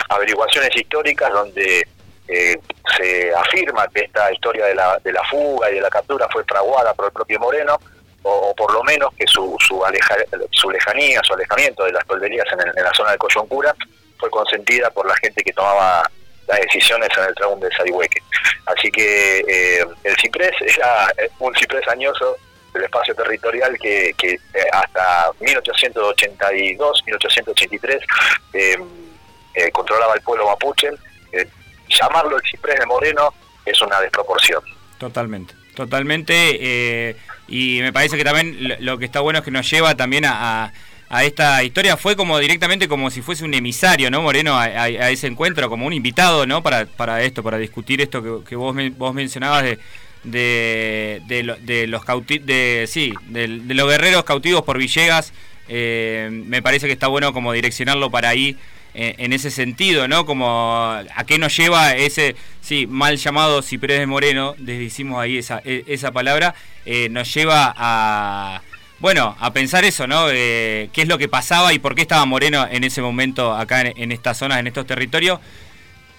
averiguaciones 0.08 0.74
históricas 0.74 1.32
donde 1.32 1.86
eh, 2.28 2.58
se 2.96 3.34
afirma 3.34 3.86
que 3.88 4.04
esta 4.04 4.32
historia 4.32 4.66
de 4.66 4.74
la, 4.74 4.98
de 4.98 5.12
la 5.12 5.22
fuga 5.24 5.70
y 5.70 5.74
de 5.74 5.80
la 5.80 5.90
captura 5.90 6.28
fue 6.30 6.44
fraguada 6.44 6.94
por 6.94 7.06
el 7.06 7.12
propio 7.12 7.38
Moreno, 7.38 7.78
o, 8.26 8.54
por 8.54 8.72
lo 8.72 8.82
menos 8.82 9.14
que 9.14 9.26
su, 9.26 9.56
su, 9.60 9.80
su 10.50 10.70
lejanía, 10.70 11.20
su 11.22 11.34
alejamiento 11.34 11.84
de 11.84 11.92
las 11.92 12.04
tolderías 12.06 12.46
en, 12.52 12.82
la 12.82 12.92
zona 12.92 13.12
de 13.12 13.18
Coyoncura 13.18 13.74
fue 14.18 14.28
consentida 14.30 14.90
por 14.90 15.06
la 15.06 15.14
gente 15.16 15.42
que 15.44 15.52
tomaba 15.52 16.10
las 16.48 16.60
decisiones 16.60 17.08
en 17.16 17.24
el 17.24 17.34
tramo 17.34 17.56
de 17.56 17.70
Sarihueque. 17.76 18.20
Así 18.66 18.90
que 18.90 19.38
eh, 19.46 19.86
el 20.02 20.16
ciprés 20.16 20.52
era 20.60 21.12
un 21.38 21.54
ciprés 21.54 21.86
añoso 21.88 22.36
del 22.72 22.84
espacio 22.84 23.14
territorial 23.14 23.78
que, 23.80 24.12
que 24.18 24.32
eh, 24.32 24.68
hasta 24.72 25.30
1882, 25.40 27.02
1883 27.06 28.02
eh, 28.54 28.76
controlaba 29.72 30.14
el 30.14 30.20
pueblo 30.22 30.46
mapuche. 30.46 30.90
llamarlo 31.88 32.36
el 32.36 32.42
ciprés 32.42 32.78
de 32.80 32.86
Moreno 32.86 33.32
es 33.64 33.80
una 33.82 34.00
desproporción. 34.00 34.62
Totalmente, 34.98 35.54
totalmente. 35.74 37.16
Y 37.48 37.78
me 37.80 37.92
parece 37.92 38.16
que 38.16 38.24
también 38.24 38.76
lo 38.80 38.98
que 38.98 39.04
está 39.04 39.20
bueno 39.20 39.38
es 39.38 39.44
que 39.44 39.50
nos 39.50 39.70
lleva 39.70 39.94
también 39.94 40.24
a, 40.24 40.72
a 41.08 41.24
esta 41.24 41.62
historia, 41.62 41.96
fue 41.96 42.16
como 42.16 42.38
directamente 42.38 42.88
como 42.88 43.10
si 43.10 43.22
fuese 43.22 43.44
un 43.44 43.54
emisario, 43.54 44.10
¿no, 44.10 44.22
Moreno, 44.22 44.58
a, 44.58 44.88
ese 44.88 45.28
encuentro, 45.28 45.68
como 45.68 45.86
un 45.86 45.92
invitado, 45.92 46.46
¿no? 46.46 46.62
Para, 46.62 46.86
para 46.86 47.22
esto, 47.22 47.42
para 47.42 47.58
discutir 47.58 48.00
esto 48.00 48.44
que, 48.44 48.56
vos, 48.56 48.76
vos 48.96 49.14
mencionabas 49.14 49.64
de, 49.64 49.78
de, 50.24 51.56
de, 51.60 51.86
los 51.86 52.04
cauti 52.04 52.38
de, 52.38 52.86
sí, 52.88 53.12
de, 53.28 53.46
los 53.48 53.88
guerreros 53.88 54.24
cautivos 54.24 54.62
por 54.62 54.78
Villegas. 54.78 55.32
Eh, 55.68 56.28
me 56.30 56.62
parece 56.62 56.86
que 56.86 56.92
está 56.92 57.08
bueno 57.08 57.32
como 57.32 57.52
direccionarlo 57.52 58.10
para 58.10 58.28
ahí 58.28 58.56
en 58.96 59.32
ese 59.32 59.50
sentido, 59.50 60.08
¿no? 60.08 60.26
Como 60.26 60.46
a 60.54 61.24
qué 61.26 61.38
nos 61.38 61.56
lleva 61.56 61.94
ese, 61.94 62.36
sí, 62.60 62.86
mal 62.86 63.16
llamado 63.16 63.62
Ciprés 63.62 64.00
de 64.00 64.06
Moreno, 64.06 64.54
desdicimos 64.58 65.20
ahí 65.20 65.38
esa, 65.38 65.60
e, 65.64 65.84
esa 65.86 66.12
palabra, 66.12 66.54
eh, 66.84 67.08
nos 67.10 67.32
lleva 67.32 67.74
a, 67.76 68.62
bueno, 68.98 69.36
a 69.38 69.52
pensar 69.52 69.84
eso, 69.84 70.06
¿no? 70.06 70.28
qué 70.28 70.90
es 70.94 71.08
lo 71.08 71.18
que 71.18 71.28
pasaba 71.28 71.72
y 71.72 71.78
por 71.78 71.94
qué 71.94 72.02
estaba 72.02 72.24
Moreno 72.24 72.66
en 72.70 72.84
ese 72.84 73.02
momento 73.02 73.54
acá 73.54 73.82
en, 73.82 73.92
en 73.96 74.12
estas 74.12 74.38
zonas, 74.38 74.58
en 74.58 74.66
estos 74.66 74.86
territorios. 74.86 75.40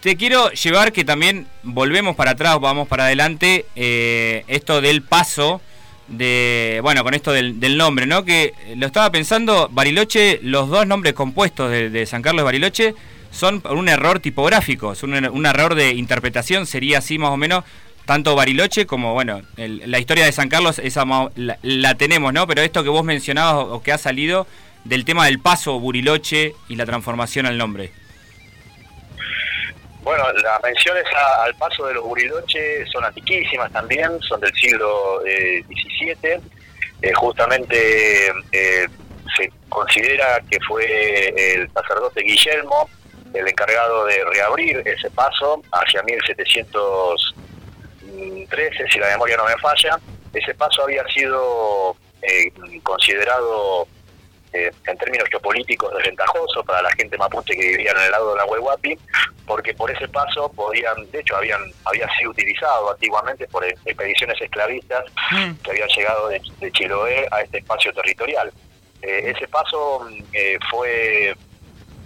Te 0.02 0.16
quiero 0.16 0.52
llevar 0.52 0.94
que 0.94 1.04
también 1.04 1.48
volvemos 1.64 2.16
para 2.16 2.32
atrás, 2.32 2.60
vamos 2.60 2.88
para 2.88 3.06
adelante, 3.06 3.66
eh, 3.76 4.46
esto 4.48 4.80
del 4.80 5.02
paso 5.02 5.60
de, 6.08 6.80
bueno, 6.82 7.04
con 7.04 7.14
esto 7.14 7.32
del, 7.32 7.78
nombre, 7.78 8.06
¿no? 8.06 8.24
Que 8.24 8.54
lo 8.76 8.88
estaba 8.88 9.12
pensando, 9.12 9.70
Bariloche, 9.72 10.40
los 10.42 10.70
dos 10.70 10.88
nombres 10.88 11.14
compuestos 11.14 11.70
de, 11.72 12.06
San 12.06 12.22
Carlos 12.22 12.46
Bariloche 12.46 12.96
son 13.32 13.62
un 13.70 13.90
error 13.90 14.20
tipográfico, 14.20 14.94
es 14.94 15.04
un, 15.04 15.46
error 15.46 15.76
de 15.76 15.92
interpretación, 15.92 16.66
sería 16.66 17.00
así 17.00 17.18
más 17.18 17.32
o 17.32 17.38
menos, 17.38 17.64
tanto 18.06 18.36
Bariloche 18.36 18.86
como, 18.86 19.14
bueno, 19.14 19.42
la 19.58 20.00
historia 20.00 20.26
de 20.26 20.32
San 20.32 20.50
Carlos, 20.50 20.80
esa 20.80 21.04
la, 21.36 21.96
tenemos, 21.96 22.34
¿no? 22.34 22.48
Pero 22.48 22.62
esto 22.62 22.84
que 22.84 22.90
vos 22.90 23.04
mencionabas 23.04 23.66
o, 23.70 23.84
que 23.84 23.92
ha 23.92 23.98
salido 23.98 24.48
del 24.86 25.04
tema 25.04 25.26
del 25.26 25.40
paso 25.40 25.80
Buriloche 25.80 26.54
y 26.70 26.76
la 26.76 26.86
transformación 26.86 27.46
al 27.46 27.58
nombre. 27.58 27.92
Bueno, 30.08 30.24
las 30.42 30.64
menciones 30.64 31.04
al 31.44 31.54
paso 31.56 31.86
de 31.86 31.96
los 31.96 32.06
Buriloche 32.06 32.88
son 32.88 33.04
antiquísimas 33.04 33.70
también, 33.74 34.18
son 34.22 34.40
del 34.40 34.54
siglo 34.54 35.20
XVII. 35.20 36.14
Eh, 36.24 36.40
eh, 37.02 37.14
justamente 37.14 38.30
eh, 38.54 38.88
se 39.36 39.52
considera 39.68 40.42
que 40.50 40.58
fue 40.66 41.28
el 41.36 41.70
sacerdote 41.74 42.22
Guillermo 42.22 42.90
el 43.34 43.50
encargado 43.50 44.06
de 44.06 44.24
reabrir 44.32 44.82
ese 44.86 45.12
paso 45.12 45.62
hacia 45.74 46.02
1713, 46.04 48.86
si 48.90 49.00
la 49.00 49.10
memoria 49.10 49.36
no 49.36 49.44
me 49.44 49.58
falla. 49.58 50.00
Ese 50.34 50.56
paso 50.56 50.84
había 50.84 51.06
sido 51.10 51.98
considerado 52.82 53.90
eh, 54.54 54.72
en 54.86 54.98
términos 54.98 55.28
geopolíticos 55.30 55.94
desventajoso 55.94 56.64
para 56.64 56.82
la 56.82 56.92
gente 56.92 57.18
mapuche 57.18 57.54
que 57.54 57.68
vivía 57.68 57.92
en 57.92 57.98
el 57.98 58.12
lado 58.12 58.32
de 58.32 58.38
la 58.38 58.46
Huehuapi, 58.46 58.98
porque 59.46 59.74
por 59.74 59.92
ese 59.92 60.08
paso 60.08 60.50
podían, 60.50 60.96
de 61.12 61.20
hecho 61.20 61.36
habían 61.36 61.62
había 61.84 62.08
sido 62.18 62.32
utilizado 62.32 62.92
antiguamente 62.92 63.46
por 63.50 63.66
expediciones 63.66 64.42
esclavistas 64.42 65.04
mm. 65.32 65.52
que 65.64 65.72
habían 65.72 65.90
llegado 65.90 66.30
de, 66.30 66.42
Chiloé 66.72 67.28
a 67.30 67.42
este 67.42 67.58
espacio 67.58 67.94
territorial. 67.94 68.52
Eh, 69.02 69.34
ese 69.36 69.48
paso 69.50 70.08
eh, 70.32 70.58
fue 70.72 71.36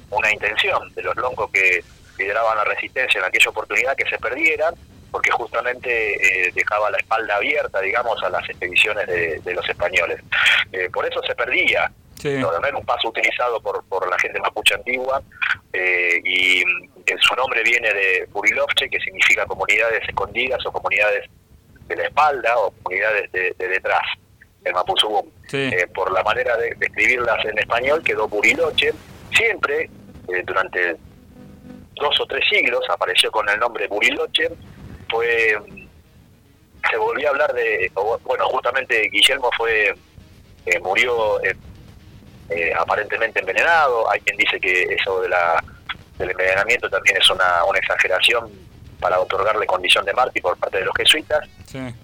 una 0.09 0.31
intención 0.31 0.91
de 0.95 1.03
los 1.03 1.15
loncos 1.17 1.51
que 1.51 1.83
lideraban 2.17 2.57
la 2.57 2.63
resistencia 2.63 3.19
en 3.19 3.25
aquella 3.25 3.51
oportunidad 3.51 3.95
que 3.95 4.09
se 4.09 4.17
perdieran 4.17 4.73
porque 5.11 5.29
justamente 5.31 6.51
dejaba 6.55 6.89
la 6.89 6.97
espalda 6.97 7.35
abierta, 7.35 7.81
digamos, 7.81 8.23
a 8.23 8.29
las 8.29 8.49
expediciones 8.49 9.05
de, 9.07 9.41
de 9.41 9.53
los 9.53 9.67
españoles. 9.67 10.21
por 10.93 11.05
eso 11.05 11.21
se 11.23 11.35
perdía 11.35 11.91
no, 12.23 12.65
era 12.65 12.77
un 12.77 12.85
paso 12.85 13.09
utilizado 13.09 13.61
por, 13.61 13.83
por 13.85 14.09
la 14.09 14.17
gente 14.19 14.39
mapuche 14.39 14.75
antigua 14.75 15.21
eh, 15.73 16.21
y 16.23 16.63
su 17.19 17.35
nombre 17.35 17.63
viene 17.63 17.93
de 17.93 18.27
Burilovche, 18.31 18.89
que 18.89 18.99
significa 18.99 19.45
comunidades 19.45 20.01
escondidas 20.07 20.65
o 20.65 20.71
comunidades 20.71 21.29
de 21.87 21.95
la 21.95 22.03
espalda 22.03 22.57
o 22.57 22.71
comunidades 22.83 23.31
de, 23.31 23.53
detrás, 23.57 24.01
el 24.63 24.73
Mapuzugum. 24.73 25.27
Eh, 25.51 25.87
por 25.93 26.11
la 26.11 26.23
manera 26.23 26.55
de, 26.57 26.75
escribirlas 26.79 27.43
en 27.45 27.57
español 27.57 28.01
quedó 28.03 28.27
Buriloche. 28.27 28.93
Siempre, 29.35 29.89
eh, 30.29 30.43
durante 30.45 30.95
dos 31.95 32.19
o 32.19 32.25
tres 32.25 32.43
siglos, 32.49 32.83
apareció 32.89 33.31
con 33.31 33.47
el 33.49 33.59
nombre 33.59 33.87
Buriloche. 33.87 34.49
Fue 35.09 35.57
se 36.89 36.97
volvió 36.97 37.27
a 37.27 37.31
hablar 37.31 37.53
de, 37.53 37.91
bueno, 38.23 38.45
justamente 38.47 39.09
Guillermo 39.11 39.49
fue, 39.55 39.93
murió 40.81 41.39
eh, 42.51 42.73
aparentemente 42.77 43.39
envenenado. 43.39 44.09
Hay 44.11 44.19
quien 44.21 44.37
dice 44.37 44.59
que 44.59 44.83
eso 44.83 45.21
de 45.21 45.29
la, 45.29 45.63
del 46.17 46.31
envenenamiento 46.31 46.89
también 46.89 47.17
es 47.17 47.29
una, 47.29 47.63
una 47.65 47.79
exageración 47.79 48.51
para 48.99 49.19
otorgarle 49.19 49.65
condición 49.65 50.05
de 50.05 50.13
mártir 50.13 50.41
por 50.41 50.57
parte 50.57 50.77
de 50.77 50.85
los 50.85 50.95
jesuitas. 50.95 51.47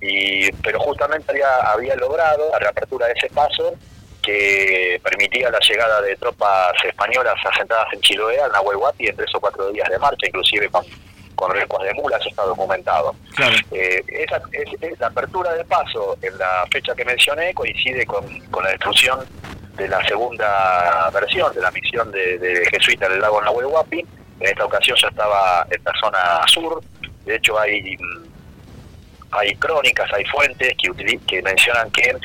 Y, 0.02 0.52
pero 0.64 0.80
justamente 0.80 1.32
había, 1.32 1.56
había 1.72 1.96
logrado 1.96 2.50
la 2.52 2.60
reapertura 2.60 3.08
de 3.08 3.14
ese 3.14 3.30
paso 3.30 3.76
que 4.24 5.00
permitía 5.04 5.50
la 5.50 5.60
llegada 5.60 6.02
de 6.02 6.16
tropas 6.18 6.74
españolas 6.84 7.36
asentadas 7.46 7.88
en 7.94 8.02
Chiloé, 8.02 8.40
al 8.42 8.52
Nahuelhuapi, 8.52 9.08
en 9.08 9.16
tres 9.16 9.30
o 9.36 9.40
cuatro 9.40 9.72
días 9.72 9.90
de 9.90 10.00
marcha, 10.00 10.28
inclusive 10.28 10.70
con, 10.70 10.84
con 11.36 11.54
de 11.54 11.94
mulas, 11.94 12.26
está 12.26 12.44
documentado. 12.44 13.16
Eh, 13.72 14.04
esa, 14.10 14.42
la 15.00 15.08
apertura 15.08 15.54
del 15.54 15.66
paso 15.66 16.18
en 16.22 16.38
la 16.38 16.66
fecha 16.72 16.96
que 16.96 17.06
mencioné 17.06 17.54
coincide 17.54 18.06
con, 18.06 18.40
con 18.48 18.64
la 18.64 18.72
destrucción 18.72 19.20
de 19.78 19.88
la 19.88 20.04
segunda 20.08 21.10
versión 21.12 21.54
de 21.54 21.62
la 21.62 21.72
misión 21.72 22.12
de, 22.12 22.68
jesuita 22.72 23.06
en 23.06 23.14
el 23.14 23.22
lago 23.22 23.42
Nahuelhuapi. 23.42 24.06
En 24.40 24.48
esta 24.48 24.66
ocasión 24.66 24.98
ya 25.02 25.08
estaba 25.08 25.66
en 25.70 25.84
la 25.84 25.92
zona 26.00 26.42
sur. 26.48 26.82
De 27.26 27.36
hecho, 27.36 27.60
hay 27.60 27.98
hay 29.32 29.56
crónicas, 29.56 30.12
hay 30.14 30.24
fuentes 30.26 30.74
que, 30.78 31.20
que 31.28 31.42
mencionan 31.42 31.92
que 31.92 32.16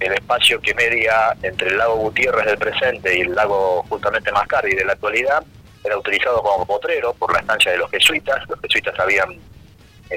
el 0.00 0.12
espacio 0.12 0.60
que 0.60 0.74
media 0.74 1.36
entre 1.42 1.68
el 1.68 1.78
lago 1.78 1.96
Gutiérrez 1.96 2.46
del 2.46 2.58
presente 2.58 3.18
y 3.18 3.20
el 3.22 3.34
lago 3.34 3.84
justamente 3.88 4.32
Mascari 4.32 4.74
de 4.74 4.84
la 4.84 4.92
actualidad 4.92 5.44
era 5.84 5.98
utilizado 5.98 6.42
como 6.42 6.66
potrero 6.66 7.12
por 7.14 7.32
la 7.32 7.40
estancia 7.40 7.72
de 7.72 7.78
los 7.78 7.90
jesuitas. 7.90 8.48
Los 8.48 8.60
jesuitas 8.60 8.98
habían 8.98 9.38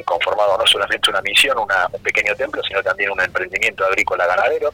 conformado 0.05 0.57
no 0.57 0.65
solamente 0.65 1.10
una 1.10 1.21
misión, 1.21 1.57
una, 1.57 1.88
un 1.91 2.01
pequeño 2.01 2.36
templo, 2.36 2.62
sino 2.63 2.81
también 2.81 3.12
un 3.12 3.21
emprendimiento 3.21 3.86
agrícola 3.86 4.25
ganadero. 4.25 4.74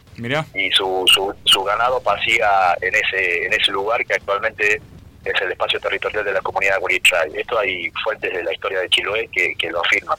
Y 0.54 0.72
su, 0.72 1.06
su, 1.08 1.34
su, 1.44 1.64
ganado 1.64 2.00
pasía 2.02 2.76
en 2.82 2.94
ese, 2.96 3.46
en 3.46 3.54
ese 3.54 3.72
lugar 3.72 4.06
que 4.06 4.14
actualmente 4.14 4.82
es 5.26 5.42
el 5.42 5.52
espacio 5.52 5.80
territorial 5.80 6.24
de 6.24 6.34
la 6.34 6.42
comunidad 6.42 6.80
de 6.80 7.40
Esto 7.42 7.60
hay 7.60 7.92
fuentes 8.04 8.34
de 8.34 8.44
la 8.44 8.54
historia 8.54 8.80
de 8.80 8.90
Chiloé 8.90 9.28
que, 9.32 9.56
que 9.56 9.70
lo 9.70 9.82
afirman. 9.82 10.18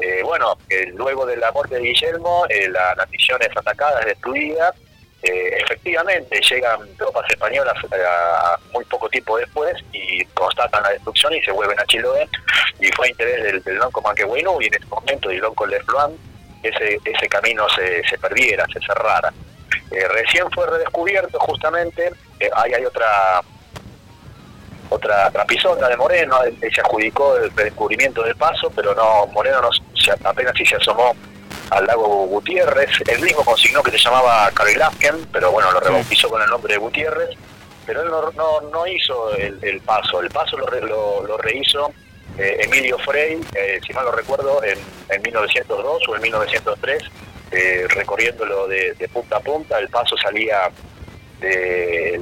Eh, 0.00 0.22
bueno, 0.24 0.58
eh, 0.68 0.86
luego 0.94 1.24
de 1.26 1.36
la 1.36 1.52
muerte 1.52 1.76
de 1.76 1.82
Guillermo, 1.82 2.44
la, 2.70 2.94
la 2.96 3.06
misión 3.06 3.40
es 3.40 3.56
atacada, 3.56 4.00
es 4.00 4.06
destruida, 4.06 4.74
eh, 5.22 5.56
efectivamente 5.62 6.40
llegan 6.40 6.80
tropas 6.96 7.30
españolas 7.30 7.76
eh, 7.84 7.96
muy 8.72 8.84
poco 8.86 9.08
tiempo 9.08 9.36
después 9.36 9.74
y 9.92 10.24
constatan 10.34 10.82
la 10.82 10.90
destrucción 10.90 11.32
y 11.34 11.42
se 11.42 11.52
vuelven 11.52 11.78
a 11.78 11.84
Chiloé 11.84 12.28
y 12.80 12.88
fue 12.88 13.10
interés 13.10 13.44
del, 13.44 13.62
del 13.62 13.76
Lonco 13.76 14.02
y 14.60 14.66
en 14.66 14.74
ese 14.74 14.86
momento 14.86 15.28
del 15.28 15.38
Lonco 15.38 15.64
Lefluán 15.66 16.12
ese, 16.64 16.98
ese 17.04 17.28
camino 17.28 17.68
se, 17.68 18.02
se 18.08 18.18
perdiera, 18.18 18.66
se 18.72 18.80
cerrara. 18.80 19.32
Eh, 19.92 20.08
recién 20.08 20.50
fue 20.50 20.66
redescubierto 20.66 21.38
justamente, 21.38 22.10
ahí 22.54 22.72
hay 22.74 22.84
otra 22.84 23.42
otra 24.88 25.30
trapisota 25.30 25.88
de 25.88 25.96
Moreno, 25.96 26.38
se 26.60 26.80
adjudicó 26.80 27.36
el 27.36 27.50
redescubrimiento 27.56 28.22
del 28.24 28.34
paso, 28.36 28.70
pero 28.74 28.94
no 28.94 29.26
Moreno 29.28 29.62
no, 29.62 29.70
apenas 30.24 30.54
si 30.56 30.66
se 30.66 30.76
asomó 30.76 31.14
al 31.70 31.86
lago 31.86 32.26
Gutiérrez. 32.26 32.90
Él 33.06 33.20
mismo 33.20 33.44
consignó 33.44 33.82
que 33.82 33.90
se 33.92 33.98
llamaba 33.98 34.50
Lasken, 34.76 35.26
pero 35.32 35.50
bueno, 35.50 35.72
lo 35.72 35.80
rebautizó 35.80 36.28
con 36.28 36.42
el 36.42 36.48
nombre 36.48 36.74
de 36.74 36.78
Gutiérrez. 36.78 37.30
Pero 37.86 38.02
él 38.02 38.10
no, 38.10 38.60
no, 38.60 38.86
hizo 38.86 39.34
el, 39.34 39.80
paso, 39.80 40.20
el 40.20 40.28
paso 40.30 40.56
lo, 40.56 41.26
lo, 41.26 41.36
rehizo 41.38 41.92
eh, 42.38 42.58
Emilio 42.60 42.96
Frey, 42.98 43.40
eh, 43.54 43.80
si 43.84 43.92
mal 43.92 44.04
lo 44.04 44.12
recuerdo, 44.12 44.62
en, 44.62 44.78
en 45.08 45.22
1902 45.22 46.02
o 46.08 46.14
en 46.14 46.22
1903, 46.22 47.02
eh, 47.50 47.86
recorriéndolo 47.88 48.68
de, 48.68 48.94
punta 49.12 49.38
a 49.38 49.40
punta. 49.40 49.78
El 49.78 49.88
paso 49.88 50.16
salía 50.16 50.70
de, 51.40 52.20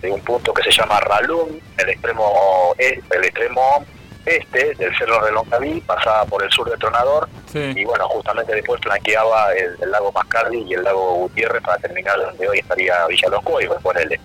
de 0.00 0.10
un 0.10 0.20
punto 0.22 0.52
que 0.52 0.64
se 0.64 0.72
llama 0.72 0.98
Ralum, 0.98 1.60
el 1.78 1.88
extremo, 1.88 2.74
el 2.78 3.24
extremo 3.24 3.86
este 4.24 4.74
del 4.74 4.96
Cerro 4.96 5.24
de 5.24 5.32
Longaví, 5.32 5.80
pasaba 5.80 6.24
por 6.24 6.42
el 6.42 6.50
sur 6.50 6.70
de 6.70 6.76
Tronador 6.76 7.28
y 7.54 7.84
bueno, 7.84 8.08
justamente 8.08 8.54
después 8.54 8.80
flanqueaba 8.80 9.52
el, 9.54 9.90
lago 9.90 10.10
Mascardi 10.12 10.64
y 10.66 10.74
el 10.74 10.82
lago 10.82 11.14
Gutiérrez 11.16 11.62
para 11.62 11.78
terminar 11.78 12.18
donde 12.18 12.48
hoy 12.48 12.58
estaría 12.60 13.06
Villa 13.06 13.28
Los 13.28 13.42
Cuevos, 13.42 13.82
ponele, 13.82 14.18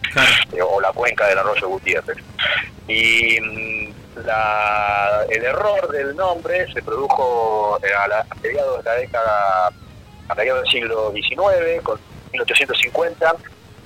eh, 0.54 0.62
o 0.62 0.80
la 0.80 0.92
cuenca 0.94 1.28
del 1.28 1.40
arroyo 1.40 1.68
Gutiérrez. 1.68 2.18
Y 2.88 3.40
mm, 3.42 3.94
la, 4.26 5.26
el 5.30 5.44
error 5.44 5.92
del 5.92 6.16
nombre 6.16 6.72
se 6.72 6.82
produjo 6.82 7.80
eh, 7.84 7.94
a, 7.94 8.26
mediados 8.42 8.78
de 8.78 8.90
la 8.90 8.96
década, 8.96 9.72
a 10.30 10.36
mediados 10.36 10.64
del 10.64 10.72
siglo 10.72 11.12
XIX, 11.12 11.82
con 11.84 12.00
1850, 12.32 13.36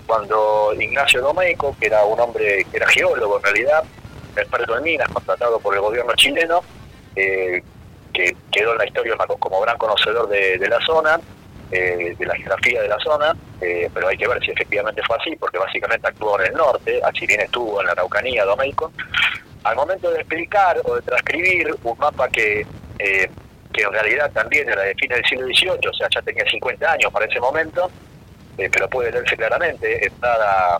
cuando 0.06 0.74
Ignacio 0.78 1.22
Domeico, 1.22 1.76
que 1.80 1.88
era 1.88 2.04
un 2.04 2.20
hombre 2.20 2.66
que 2.70 2.78
era 2.78 2.88
geólogo 2.88 3.38
en 3.38 3.44
realidad, 3.44 3.84
experto 4.36 4.78
en 4.78 4.84
minas, 4.84 5.08
contratado 5.10 5.60
por 5.60 5.74
el 5.76 5.82
gobierno 5.82 6.14
chileno, 6.16 6.62
eh, 7.16 7.62
que 8.14 8.36
quedó 8.52 8.74
en 8.74 8.78
la 8.80 8.86
historia 8.86 9.16
como 9.40 9.62
gran 9.62 9.78
conocedor 9.78 10.28
de, 10.30 10.68
la 10.68 10.80
zona, 10.86 11.20
eh, 11.72 12.16
de 12.18 12.26
la 12.26 12.36
geografía 12.36 12.82
de 12.82 12.88
la 12.88 13.00
zona, 13.00 13.36
eh, 13.62 13.90
pero 13.94 14.08
hay 14.10 14.18
que 14.18 14.28
ver 14.28 14.44
si 14.44 14.52
efectivamente 14.52 15.02
fue 15.08 15.18
así, 15.18 15.36
porque 15.38 15.58
básicamente 15.58 16.08
actuó 16.08 16.40
en 16.40 16.48
el 16.48 16.54
norte, 16.54 17.00
así 17.04 17.26
bien 17.26 17.42
estuvo 17.42 17.80
en 17.80 17.88
la 17.88 17.94
Araucanía, 17.94 18.44
Domeico. 18.46 18.92
Al 19.64 19.76
momento 19.76 20.12
de 20.12 20.20
explicar 20.20 20.82
o 20.84 20.96
de 20.96 21.02
transcribir 21.04 21.74
un 21.84 21.98
mapa 21.98 22.28
que, 22.30 22.66
que 22.98 23.82
en 23.82 23.92
realidad 23.92 24.32
también 24.34 24.68
era 24.68 24.82
de 24.82 24.96
fines 24.96 25.18
del 25.18 25.26
siglo 25.26 25.46
XVIII, 25.46 25.90
o 25.90 25.94
sea, 25.94 26.08
ya 26.14 26.22
tenía 26.22 26.44
50 26.50 26.92
años 26.92 27.12
para 27.12 27.26
ese 27.26 27.40
momento, 27.40 27.90
pero 28.58 28.90
puede 28.90 29.12
leerse 29.12 29.38
claramente, 29.38 30.06
está 30.06 30.80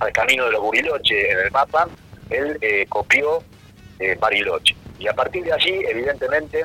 al 0.00 0.12
camino 0.12 0.44
de 0.44 0.52
los 0.52 0.60
Buriloche 0.60 1.32
en 1.32 1.38
el 1.38 1.50
mapa, 1.50 1.88
él 2.30 2.86
copió 2.88 3.42
Bariloche 4.20 4.74
y 4.98 5.06
a 5.06 5.12
partir 5.12 5.44
de 5.44 5.52
allí, 5.52 5.84
evidentemente, 5.88 6.64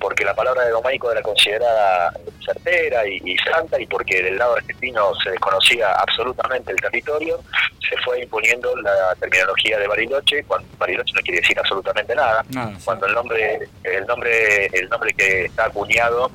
porque 0.00 0.24
la 0.24 0.34
palabra 0.34 0.64
de 0.64 0.70
Domaico 0.70 1.12
era 1.12 1.22
considerada 1.22 2.12
certera 2.44 3.06
y, 3.06 3.36
santa 3.38 3.80
y 3.80 3.86
porque 3.86 4.22
del 4.22 4.36
lado 4.36 4.56
argentino 4.56 5.14
se 5.22 5.30
desconocía 5.30 5.92
absolutamente 5.92 6.72
el 6.72 6.78
territorio, 6.78 7.40
se 7.88 7.96
fue 7.98 8.22
imponiendo 8.22 8.74
la 8.76 9.14
terminología 9.20 9.78
de 9.78 9.86
Bariloche, 9.86 10.42
cuando 10.44 10.66
Bariloche 10.78 11.12
no 11.14 11.20
quiere 11.20 11.40
decir 11.40 11.58
absolutamente 11.58 12.14
nada, 12.14 12.44
cuando 12.84 13.06
el 13.06 13.14
nombre, 13.14 13.68
el 13.84 14.06
nombre, 14.06 14.66
el 14.66 14.88
nombre 14.88 15.12
que 15.12 15.44
está 15.44 15.66
acuñado 15.66 16.30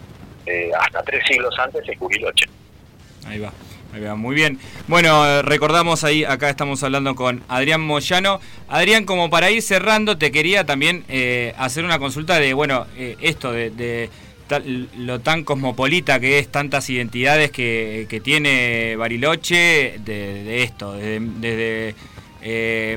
eh, 0.45 0.71
hasta 0.79 1.03
tres 1.03 1.25
siglos 1.27 1.53
antes 1.59 1.87
es 1.89 1.99
Bariloche. 1.99 2.45
Ahí 3.25 3.39
va. 3.39 3.51
Muy 4.15 4.35
bien. 4.35 4.59
Bueno, 4.87 5.41
recordamos 5.41 6.03
ahí, 6.03 6.23
acá 6.23 6.49
estamos 6.49 6.83
hablando 6.83 7.15
con 7.15 7.41
Adrián 7.47 7.81
Moyano. 7.81 8.39
Adrián, 8.67 9.05
como 9.05 9.29
para 9.29 9.49
ir 9.49 9.61
cerrando, 9.61 10.17
te 10.17 10.31
quería 10.31 10.65
también 10.65 11.03
eh, 11.07 11.53
hacer 11.57 11.83
una 11.83 11.97
consulta 11.97 12.39
de, 12.39 12.53
bueno, 12.53 12.85
eh, 12.95 13.15
esto 13.21 13.51
de, 13.51 14.09
lo 14.97 15.19
tan 15.21 15.43
cosmopolita 15.43 16.19
que 16.19 16.37
es, 16.37 16.47
tantas 16.49 16.89
identidades 16.89 17.49
que, 17.51 18.21
tiene 18.23 18.95
Bariloche, 18.97 19.95
de, 20.05 20.63
esto, 20.63 20.93
desde, 20.93 21.95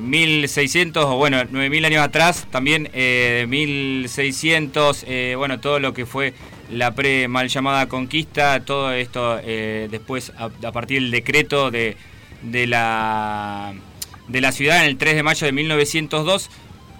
1600 0.02 1.02
eh, 1.02 1.06
o 1.06 1.16
bueno, 1.16 1.42
9000 1.50 1.84
años 1.86 2.04
atrás, 2.04 2.46
también 2.50 2.90
eh, 2.92 3.46
1600, 3.48 5.06
bueno, 5.36 5.60
todo 5.60 5.80
lo 5.80 5.94
que 5.94 6.04
fue 6.04 6.34
la 6.72 6.94
pre 6.94 7.28
mal 7.28 7.48
llamada 7.48 7.88
conquista, 7.88 8.60
todo 8.64 8.92
esto 8.92 9.40
eh, 9.42 9.88
después 9.90 10.32
a, 10.36 10.48
partir 10.72 11.00
del 11.00 11.10
decreto 11.10 11.70
de, 11.70 11.96
de, 12.42 12.66
la, 12.66 13.72
de 14.28 14.40
la 14.40 14.52
ciudad 14.52 14.78
en 14.78 14.84
el 14.84 14.96
3 14.96 15.16
de 15.16 15.22
mayo 15.22 15.46
de 15.46 15.52
1902 15.52 16.50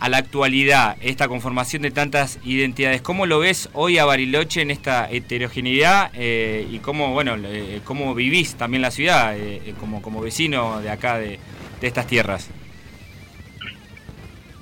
a 0.01 0.09
la 0.09 0.17
actualidad, 0.17 0.97
esta 1.03 1.29
conformación 1.29 1.83
de 1.83 1.91
tantas 1.91 2.39
identidades. 2.43 3.03
¿Cómo 3.03 3.27
lo 3.27 3.39
ves 3.39 3.69
hoy 3.75 3.99
a 3.99 4.07
Bariloche 4.07 4.63
en 4.63 4.71
esta 4.71 5.11
heterogeneidad 5.11 6.11
eh, 6.15 6.67
y 6.71 6.79
cómo, 6.79 7.13
bueno, 7.13 7.37
eh, 7.45 7.81
cómo 7.85 8.15
vivís 8.15 8.55
también 8.55 8.83
la 8.83 8.91
ciudad 8.91 9.37
como, 9.79 10.01
como 10.01 10.23
vecino 10.23 10.81
de 10.81 10.91
acá 10.91 11.19
de, 11.19 11.39
de 11.81 11.87
estas 11.87 12.07
tierras? 12.07 12.49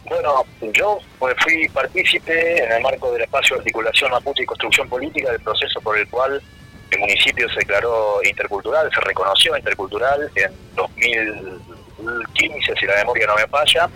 Bueno, 0.09 0.45
yo 0.73 0.99
pues, 1.19 1.35
fui 1.43 1.69
partícipe 1.69 2.65
en 2.65 2.73
el 2.73 2.83
marco 2.83 3.13
del 3.13 3.23
espacio 3.23 3.57
de 3.57 3.61
articulación 3.61 4.11
Mapuche 4.11 4.43
y 4.43 4.47
construcción 4.47 4.89
política 4.89 5.31
del 5.31 5.41
proceso 5.41 5.81
por 5.81 5.99
el 5.99 6.09
cual 6.09 6.43
el 6.91 6.99
municipio 6.99 7.49
se 7.51 7.61
declaró 7.61 8.21
intercultural, 8.25 8.91
se 8.93 9.01
reconoció 9.01 9.57
intercultural 9.57 10.31
en 10.35 10.53
2015, 10.75 12.75
si 12.79 12.87
la 12.87 12.97
memoria 12.97 13.27
no 13.27 13.35
me 13.35 13.47
falla, 13.47 13.89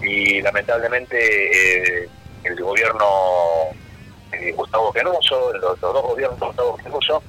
y 0.00 0.40
lamentablemente 0.40 2.02
eh, 2.02 2.08
el 2.44 2.62
gobierno 2.62 3.06
eh, 4.32 4.52
Gustavo 4.52 4.92
Genuso, 4.92 5.52
los, 5.54 5.80
dos 5.80 6.02
gobiernos 6.02 6.38
de 6.38 6.46
Gustavo 6.46 6.78
Genuso, 6.78 7.22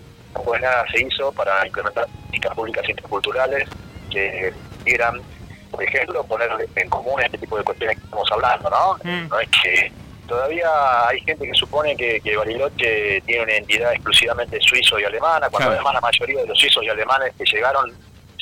pues 0.45 0.61
nada 0.61 0.85
se 0.91 1.01
hizo 1.01 1.31
para 1.31 1.65
implementar 1.65 2.05
políticas 2.07 2.55
públicas 2.55 2.89
interculturales 2.89 3.67
que 4.11 4.53
dieran 4.85 5.21
por 5.67 5.83
ejemplo, 5.83 6.23
poner 6.25 6.49
en 6.75 6.89
común 6.89 7.21
este 7.21 7.37
tipo 7.37 7.57
de 7.57 7.63
cuestiones 7.63 7.97
que 7.97 8.03
estamos 8.03 8.31
hablando, 8.31 8.69
¿no? 8.69 8.97
Mm. 9.03 9.27
No 9.27 9.39
es 9.39 9.49
que 9.49 9.91
todavía 10.27 10.69
hay 11.07 11.19
gente 11.21 11.45
que 11.45 11.53
supone 11.53 11.95
que, 11.95 12.19
que, 12.21 12.35
Bariloche 12.35 13.21
tiene 13.21 13.43
una 13.43 13.55
entidad 13.55 13.93
exclusivamente 13.93 14.59
suizo 14.61 14.99
y 14.99 15.03
alemana, 15.03 15.49
cuando 15.49 15.71
además 15.71 15.93
la 15.93 16.01
mayoría 16.01 16.41
de 16.41 16.47
los 16.47 16.59
suizos 16.59 16.83
y 16.83 16.89
alemanes 16.89 17.33
que 17.37 17.45
llegaron 17.45 17.93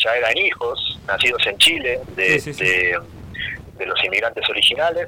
ya 0.04 0.16
eran 0.16 0.38
hijos, 0.38 1.00
nacidos 1.08 1.46
en 1.48 1.58
Chile, 1.58 2.00
de, 2.16 3.00
de 3.78 3.86
los 3.86 4.04
inmigrantes 4.04 4.48
originales, 4.50 5.08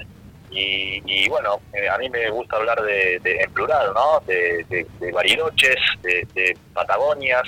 y, 0.50 1.28
bueno, 1.30 1.60
eh, 1.74 1.90
a 1.90 1.98
mí 1.98 2.10
me 2.10 2.30
gusta 2.30 2.56
hablar 2.56 2.82
de, 2.82 3.20
en 3.24 3.52
plural, 3.54 3.94
¿no? 3.94 4.22
De, 4.26 4.66
de 4.70 5.12
bariloches, 5.12 5.76
de, 6.02 6.58
patagonias, 6.74 7.44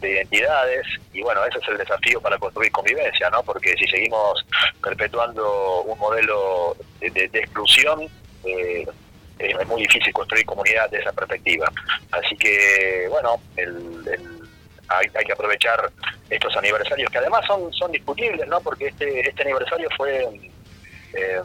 de 0.00 0.12
identidades, 0.12 0.86
y 1.12 1.22
bueno, 1.22 1.44
ese 1.44 1.58
es 1.58 1.68
el 1.68 1.78
desafío 1.78 2.20
para 2.20 2.38
construir 2.38 2.70
convivencia, 2.70 3.28
¿no? 3.30 3.42
Porque 3.42 3.74
si 3.76 3.86
seguimos 3.86 4.44
perpetuando 4.82 5.82
un 5.82 5.98
modelo 5.98 6.76
de, 7.00 7.30
exclusión, 7.32 8.02
eh, 8.44 8.86
es 9.38 9.66
muy 9.66 9.82
difícil 9.82 10.12
construir 10.12 10.46
comunidad 10.46 10.88
de 10.90 10.98
esa 10.98 11.12
perspectiva. 11.12 11.70
Así 12.12 12.36
que, 12.36 13.06
bueno, 13.10 13.40
hay, 14.88 15.08
que 15.08 15.32
aprovechar 15.32 15.90
estos 16.30 16.56
aniversarios, 16.56 17.10
que 17.10 17.18
además 17.18 17.44
son, 17.46 17.72
son 17.72 17.90
discutibles, 17.92 18.46
¿no? 18.48 18.60
Porque 18.60 18.86
este, 18.88 19.28
este 19.28 19.42
aniversario 19.42 19.88
fue... 19.96 20.28
Eh, 21.12 21.40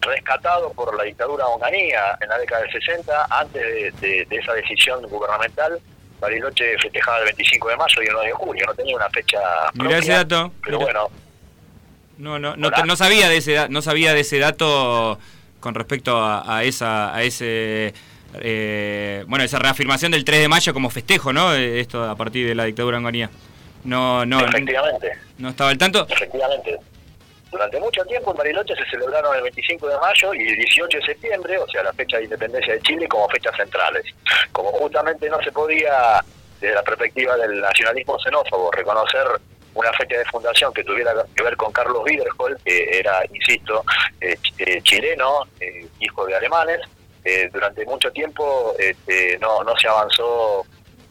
rescatado 0.00 0.72
por 0.72 0.96
la 0.96 1.04
dictadura 1.04 1.46
honganía 1.46 2.16
en 2.20 2.28
la 2.28 2.38
década 2.38 2.62
del 2.62 2.72
60, 2.72 3.26
antes 3.30 4.00
de, 4.00 4.26
esa 4.30 4.52
decisión 4.54 5.02
gubernamental, 5.06 5.80
Bariloche 6.20 6.78
festejaba 6.78 7.18
el 7.18 7.24
25 7.24 7.68
de 7.68 7.76
mayo 7.76 8.02
y 8.02 8.06
el 8.06 8.12
9 8.12 8.28
de 8.28 8.32
julio, 8.34 8.66
no 8.66 8.74
tenía 8.74 8.96
una 8.96 9.10
fecha 9.10 9.38
propia, 9.76 9.98
ese 9.98 10.12
dato. 10.12 10.52
Pero 10.64 10.78
bueno. 10.78 11.10
No, 12.18 12.38
no, 12.38 12.56
no, 12.56 12.70
no, 12.70 12.96
sabía 12.96 13.28
de 13.28 13.36
ese 13.36 13.68
no 13.68 13.82
sabía 13.82 14.14
de 14.14 14.20
ese 14.20 14.38
dato 14.38 15.18
con 15.60 15.74
respecto 15.74 16.18
a, 16.24 16.64
esa 16.64 17.14
a 17.14 17.22
ese 17.22 17.92
eh, 18.40 19.24
bueno, 19.26 19.44
esa 19.44 19.58
reafirmación 19.58 20.12
del 20.12 20.24
3 20.24 20.40
de 20.40 20.48
mayo 20.48 20.72
como 20.72 20.88
festejo, 20.88 21.32
¿no? 21.34 21.52
Esto 21.52 22.04
a 22.04 22.16
partir 22.16 22.46
de 22.46 22.54
la 22.54 22.64
dictadura 22.64 22.96
honganía. 22.96 23.30
No, 23.84 24.24
no, 24.24 24.40
Efectivamente. 24.40 25.12
No 25.38 25.50
estaba 25.50 25.70
al 25.70 25.78
tanto. 25.78 26.06
Efectivamente. 26.08 26.78
Durante 27.56 27.80
mucho 27.80 28.04
tiempo 28.04 28.32
en 28.32 28.36
Bariloche 28.36 28.74
se 28.76 28.84
celebraron 28.90 29.34
el 29.34 29.44
25 29.44 29.88
de 29.88 29.96
mayo 29.96 30.34
y 30.34 30.46
el 30.46 30.56
18 30.56 30.98
de 30.98 31.04
septiembre, 31.06 31.56
o 31.56 31.66
sea, 31.66 31.82
la 31.84 31.92
fecha 31.94 32.18
de 32.18 32.24
independencia 32.24 32.74
de 32.74 32.82
Chile, 32.82 33.08
como 33.08 33.26
fechas 33.30 33.56
centrales. 33.56 34.04
Como 34.52 34.70
justamente 34.72 35.26
no 35.30 35.40
se 35.40 35.50
podía, 35.50 36.22
desde 36.60 36.74
la 36.74 36.82
perspectiva 36.82 37.34
del 37.38 37.58
nacionalismo 37.58 38.18
xenófobo, 38.18 38.70
reconocer 38.72 39.26
una 39.72 39.90
fecha 39.94 40.18
de 40.18 40.24
fundación 40.26 40.70
que 40.74 40.84
tuviera 40.84 41.14
que 41.34 41.42
ver 41.42 41.56
con 41.56 41.72
Carlos 41.72 42.02
Widerhol, 42.04 42.58
que 42.62 42.98
era, 42.98 43.24
insisto, 43.32 43.82
eh, 44.20 44.36
eh, 44.58 44.82
chileno, 44.82 45.44
eh, 45.58 45.86
hijo 46.00 46.26
de 46.26 46.36
alemanes, 46.36 46.80
durante 47.52 47.84
mucho 47.86 48.08
tiempo 48.12 48.72
este, 48.78 49.36
no, 49.40 49.64
no 49.64 49.76
se 49.76 49.88
avanzó 49.88 50.64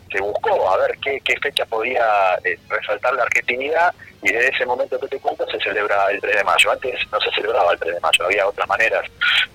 se 0.09 0.21
buscó 0.21 0.69
a 0.69 0.77
ver 0.77 0.97
qué, 1.03 1.19
qué 1.19 1.35
fecha 1.41 1.65
podía 1.65 2.37
resaltar 2.69 3.15
la 3.15 3.23
argentinidad 3.23 3.93
y 4.25 4.31
desde 4.31 4.49
ese 4.49 4.65
momento 4.65 4.99
que 4.99 5.07
te 5.07 5.19
cuento 5.19 5.45
se 5.51 5.59
celebra 5.59 6.09
el 6.09 6.19
3 6.19 6.37
de 6.37 6.43
mayo. 6.43 6.71
Antes 6.71 6.99
no 7.11 7.21
se 7.21 7.29
celebraba 7.29 7.73
el 7.73 7.79
3 7.79 7.93
de 7.93 7.99
mayo, 7.99 8.25
había 8.25 8.47
otras 8.47 8.67
maneras. 8.67 9.05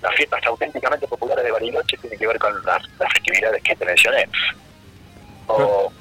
Las 0.01 0.15
fiestas 0.15 0.41
auténticamente 0.45 1.05
populares 1.09 1.43
de 1.43 1.51
Bariloche 1.51 1.97
tienen 1.97 2.17
que 2.17 2.27
ver 2.27 2.39
con 2.39 2.53
las, 2.65 2.81
festividades 3.13 3.61
que 3.63 3.75
te 3.75 3.85
mencioné. 3.85 4.29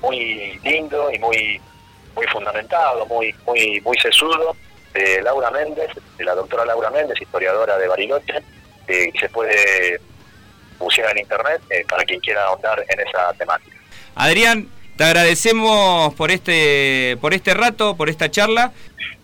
muy 0.00 0.60
lindo 0.62 1.10
y 1.12 1.18
muy 1.18 1.60
muy 2.14 2.26
fundamentado, 2.28 3.06
muy 3.06 3.34
muy 3.44 3.80
muy 3.80 3.98
sesudo 3.98 4.54
de 4.94 5.20
Laura 5.22 5.50
Méndez, 5.50 5.90
de 6.16 6.24
la 6.24 6.36
doctora 6.36 6.64
Laura 6.64 6.90
Méndez, 6.90 7.20
historiadora 7.20 7.76
de 7.76 7.88
Bariloche, 7.88 8.40
y 8.88 9.18
se 9.18 9.28
puede 9.30 10.00
buscar 10.78 11.10
en 11.10 11.18
internet 11.18 11.60
eh, 11.70 11.84
para 11.88 12.04
quien 12.04 12.20
quiera 12.20 12.44
ahondar 12.44 12.84
en 12.88 13.00
esa 13.00 13.32
temática. 13.34 13.76
Adrián, 14.14 14.68
te 15.00 15.04
agradecemos 15.04 16.12
por 16.12 16.30
este, 16.30 17.16
por 17.22 17.32
este 17.32 17.54
rato, 17.54 17.96
por 17.96 18.10
esta 18.10 18.30
charla. 18.30 18.70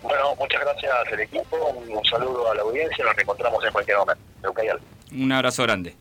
Bueno, 0.00 0.34
muchas 0.38 0.62
gracias 0.62 0.90
al 1.12 1.20
equipo, 1.20 1.54
un, 1.54 2.02
saludo 2.06 2.50
a 2.50 2.54
la 2.54 2.62
audiencia, 2.62 3.04
nos 3.04 3.14
reencontramos 3.14 3.62
en 3.62 3.72
cualquier 3.74 3.98
momento. 3.98 4.24
Un 5.12 5.32
abrazo 5.32 5.64
grande. 5.64 5.94